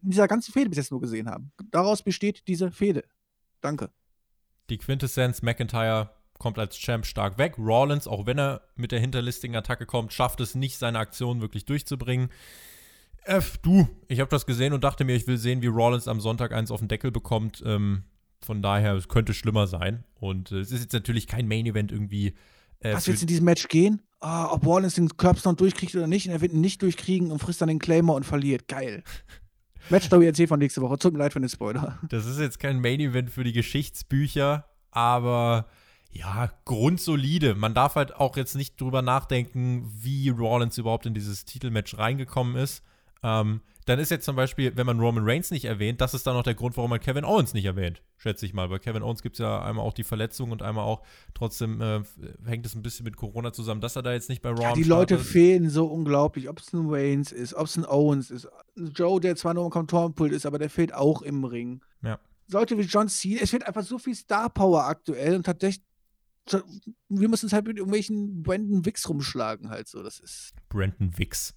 [0.01, 1.51] dieser ganzen Fehde bis jetzt nur gesehen haben.
[1.71, 3.03] Daraus besteht diese Fehde.
[3.61, 3.89] Danke.
[4.69, 7.57] Die Quintessenz McIntyre kommt als Champ stark weg.
[7.57, 11.65] Rollins, auch wenn er mit der hinterlistigen Attacke kommt, schafft es nicht, seine Aktion wirklich
[11.65, 12.29] durchzubringen.
[13.25, 16.21] Äh, du, ich habe das gesehen und dachte mir, ich will sehen, wie Rollins am
[16.21, 17.61] Sonntag eins auf den Deckel bekommt.
[17.65, 18.03] Ähm,
[18.41, 20.05] von daher, es könnte schlimmer sein.
[20.15, 22.33] Und äh, es ist jetzt natürlich kein Main-Event irgendwie.
[22.79, 24.01] Äh, Was wird in diesem Match gehen?
[24.21, 26.27] Oh, ob Rollins den Curbstone durchkriegt oder nicht.
[26.27, 28.67] Und er wird ihn nicht durchkriegen und frisst dann den Claymore und verliert.
[28.67, 29.03] Geil.
[29.89, 30.97] Match Story erzählt von nächste Woche.
[30.97, 31.97] Tut mir leid für den Spoiler.
[32.09, 35.65] Das ist jetzt kein Main-Event für die Geschichtsbücher, aber
[36.11, 37.55] ja, grundsolide.
[37.55, 42.55] Man darf halt auch jetzt nicht drüber nachdenken, wie Rollins überhaupt in dieses Titelmatch reingekommen
[42.55, 42.83] ist.
[43.23, 46.35] Ähm, dann ist jetzt zum Beispiel, wenn man Roman Reigns nicht erwähnt, das ist dann
[46.35, 48.69] auch der Grund, warum man Kevin Owens nicht erwähnt, schätze ich mal.
[48.69, 51.01] Bei Kevin Owens gibt es ja einmal auch die Verletzung und einmal auch,
[51.33, 52.01] trotzdem äh,
[52.45, 54.73] hängt es ein bisschen mit Corona zusammen, dass er da jetzt nicht bei Raw ja,
[54.73, 58.47] Die Leute fehlen so unglaublich, ob es ein Reigns ist, ob es ein Owens ist.
[58.75, 61.81] Joe, der zwar nur im Kontorenpult ist, aber der fehlt auch im Ring.
[62.03, 62.19] Ja.
[62.51, 65.83] Leute wie John Cena, es wird einfach so viel Star Power aktuell und tatsächlich
[67.09, 70.01] wir müssen uns halt mit irgendwelchen Brandon Wicks rumschlagen, halt so.
[70.01, 70.53] Das ist.
[70.69, 71.53] Brandon Wicks.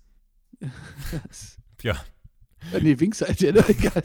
[1.82, 1.94] ja.
[2.72, 2.78] ja.
[2.80, 3.64] Nee, Wicks halt, ja, ne?
[3.68, 4.02] egal.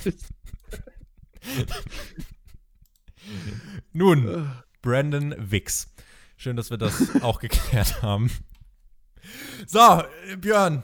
[3.93, 4.51] Nun,
[4.82, 5.88] Brandon Wicks.
[6.38, 8.32] Schön, dass wir das auch geklärt haben.
[9.66, 10.03] So,
[10.39, 10.84] Björn.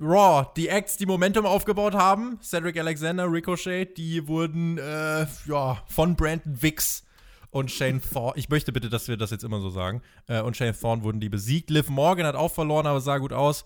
[0.00, 6.16] Raw, die Acts, die Momentum aufgebaut haben, Cedric Alexander, Ricochet, die wurden äh, ja, von
[6.16, 7.04] Brandon Wicks
[7.50, 10.56] und Shane Thorne, ich möchte bitte, dass wir das jetzt immer so sagen, äh, und
[10.56, 11.70] Shane Thorne wurden die besiegt.
[11.70, 13.64] Liv Morgan hat auch verloren, aber sah gut aus.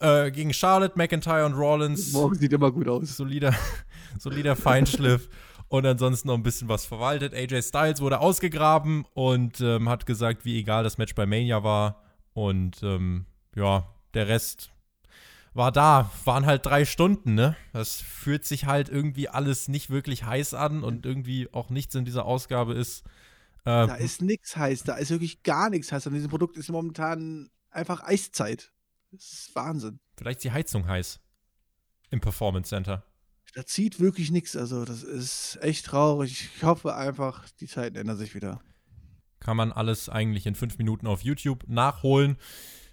[0.00, 2.12] Äh, gegen Charlotte, McIntyre und Rollins.
[2.12, 3.16] Morgan sieht immer gut aus.
[3.16, 3.54] Solider,
[4.18, 5.28] solider Feinschliff.
[5.68, 7.34] Und ansonsten noch ein bisschen was verwaltet.
[7.34, 12.02] AJ Styles wurde ausgegraben und ähm, hat gesagt, wie egal das Match bei Mania war.
[12.34, 14.70] Und ähm, ja, der Rest
[15.54, 16.10] war da.
[16.24, 17.56] Waren halt drei Stunden, ne?
[17.72, 22.04] Das fühlt sich halt irgendwie alles nicht wirklich heiß an und irgendwie auch nichts in
[22.04, 23.04] dieser Ausgabe ist.
[23.64, 26.06] Äh, da ist nichts heiß, da ist wirklich gar nichts heiß.
[26.06, 28.70] An diesem Produkt ist momentan einfach Eiszeit.
[29.10, 29.98] Das ist Wahnsinn.
[30.16, 31.20] Vielleicht ist die Heizung heiß.
[32.10, 33.04] Im Performance Center
[33.56, 34.54] da zieht wirklich nichts.
[34.54, 36.50] Also, das ist echt traurig.
[36.56, 38.60] Ich hoffe einfach, die Zeiten ändern sich wieder.
[39.40, 42.36] Kann man alles eigentlich in fünf Minuten auf YouTube nachholen.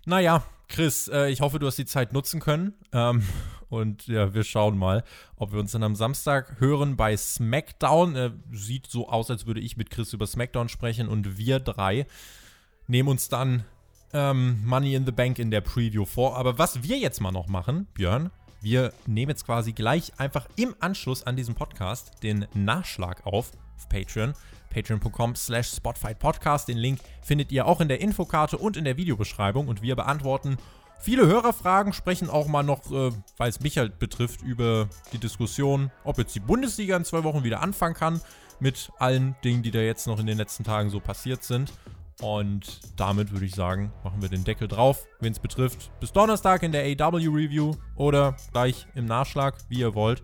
[0.05, 2.73] Naja, Chris, äh, ich hoffe, du hast die Zeit nutzen können.
[2.93, 3.23] Ähm,
[3.69, 5.03] und ja, wir schauen mal,
[5.35, 8.15] ob wir uns dann am Samstag hören bei SmackDown.
[8.15, 12.07] Äh, sieht so aus, als würde ich mit Chris über SmackDown sprechen und wir drei
[12.87, 13.65] nehmen uns dann
[14.13, 16.37] ähm, Money in the Bank in der Preview vor.
[16.37, 20.75] Aber was wir jetzt mal noch machen, Björn, wir nehmen jetzt quasi gleich einfach im
[20.79, 23.51] Anschluss an diesem Podcast den Nachschlag auf
[23.83, 24.33] auf Patreon.
[24.69, 26.67] Patreon.com slash Spotfight Podcast.
[26.67, 29.67] Den Link findet ihr auch in der Infokarte und in der Videobeschreibung.
[29.67, 30.57] Und wir beantworten
[30.99, 35.91] viele Hörerfragen, sprechen auch mal noch, äh, weil es mich halt betrifft, über die Diskussion,
[36.03, 38.21] ob jetzt die Bundesliga in zwei Wochen wieder anfangen kann.
[38.59, 41.73] Mit allen Dingen, die da jetzt noch in den letzten Tagen so passiert sind.
[42.21, 45.91] Und damit würde ich sagen, machen wir den Deckel drauf, wen es betrifft.
[45.99, 50.21] Bis Donnerstag in der AW Review oder gleich im Nachschlag, wie ihr wollt.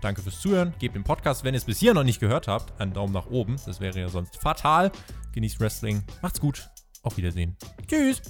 [0.00, 0.74] Danke fürs Zuhören.
[0.78, 3.26] Gebt dem Podcast, wenn ihr es bis hier noch nicht gehört habt, einen Daumen nach
[3.26, 3.56] oben.
[3.66, 4.90] Das wäre ja sonst fatal.
[5.32, 6.02] Genießt Wrestling.
[6.22, 6.68] Macht's gut.
[7.02, 7.56] Auf Wiedersehen.
[7.86, 8.20] Tschüss.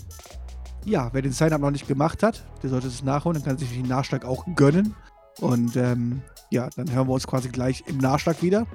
[0.84, 3.34] Ja, wer den Sign-Up noch nicht gemacht hat, der sollte es nachholen.
[3.34, 4.94] Dann kann sich den Nachschlag auch gönnen.
[5.40, 8.66] Und ähm, ja, dann hören wir uns quasi gleich im Nachschlag wieder.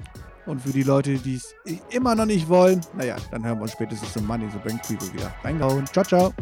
[0.48, 1.54] Und für die Leute, die es
[1.90, 5.12] immer noch nicht wollen, naja, dann hören wir uns spätestens zum Money the Bank Preview
[5.12, 5.30] wieder.
[5.44, 5.86] Reingehauen.
[5.86, 6.32] Ciao, ciao.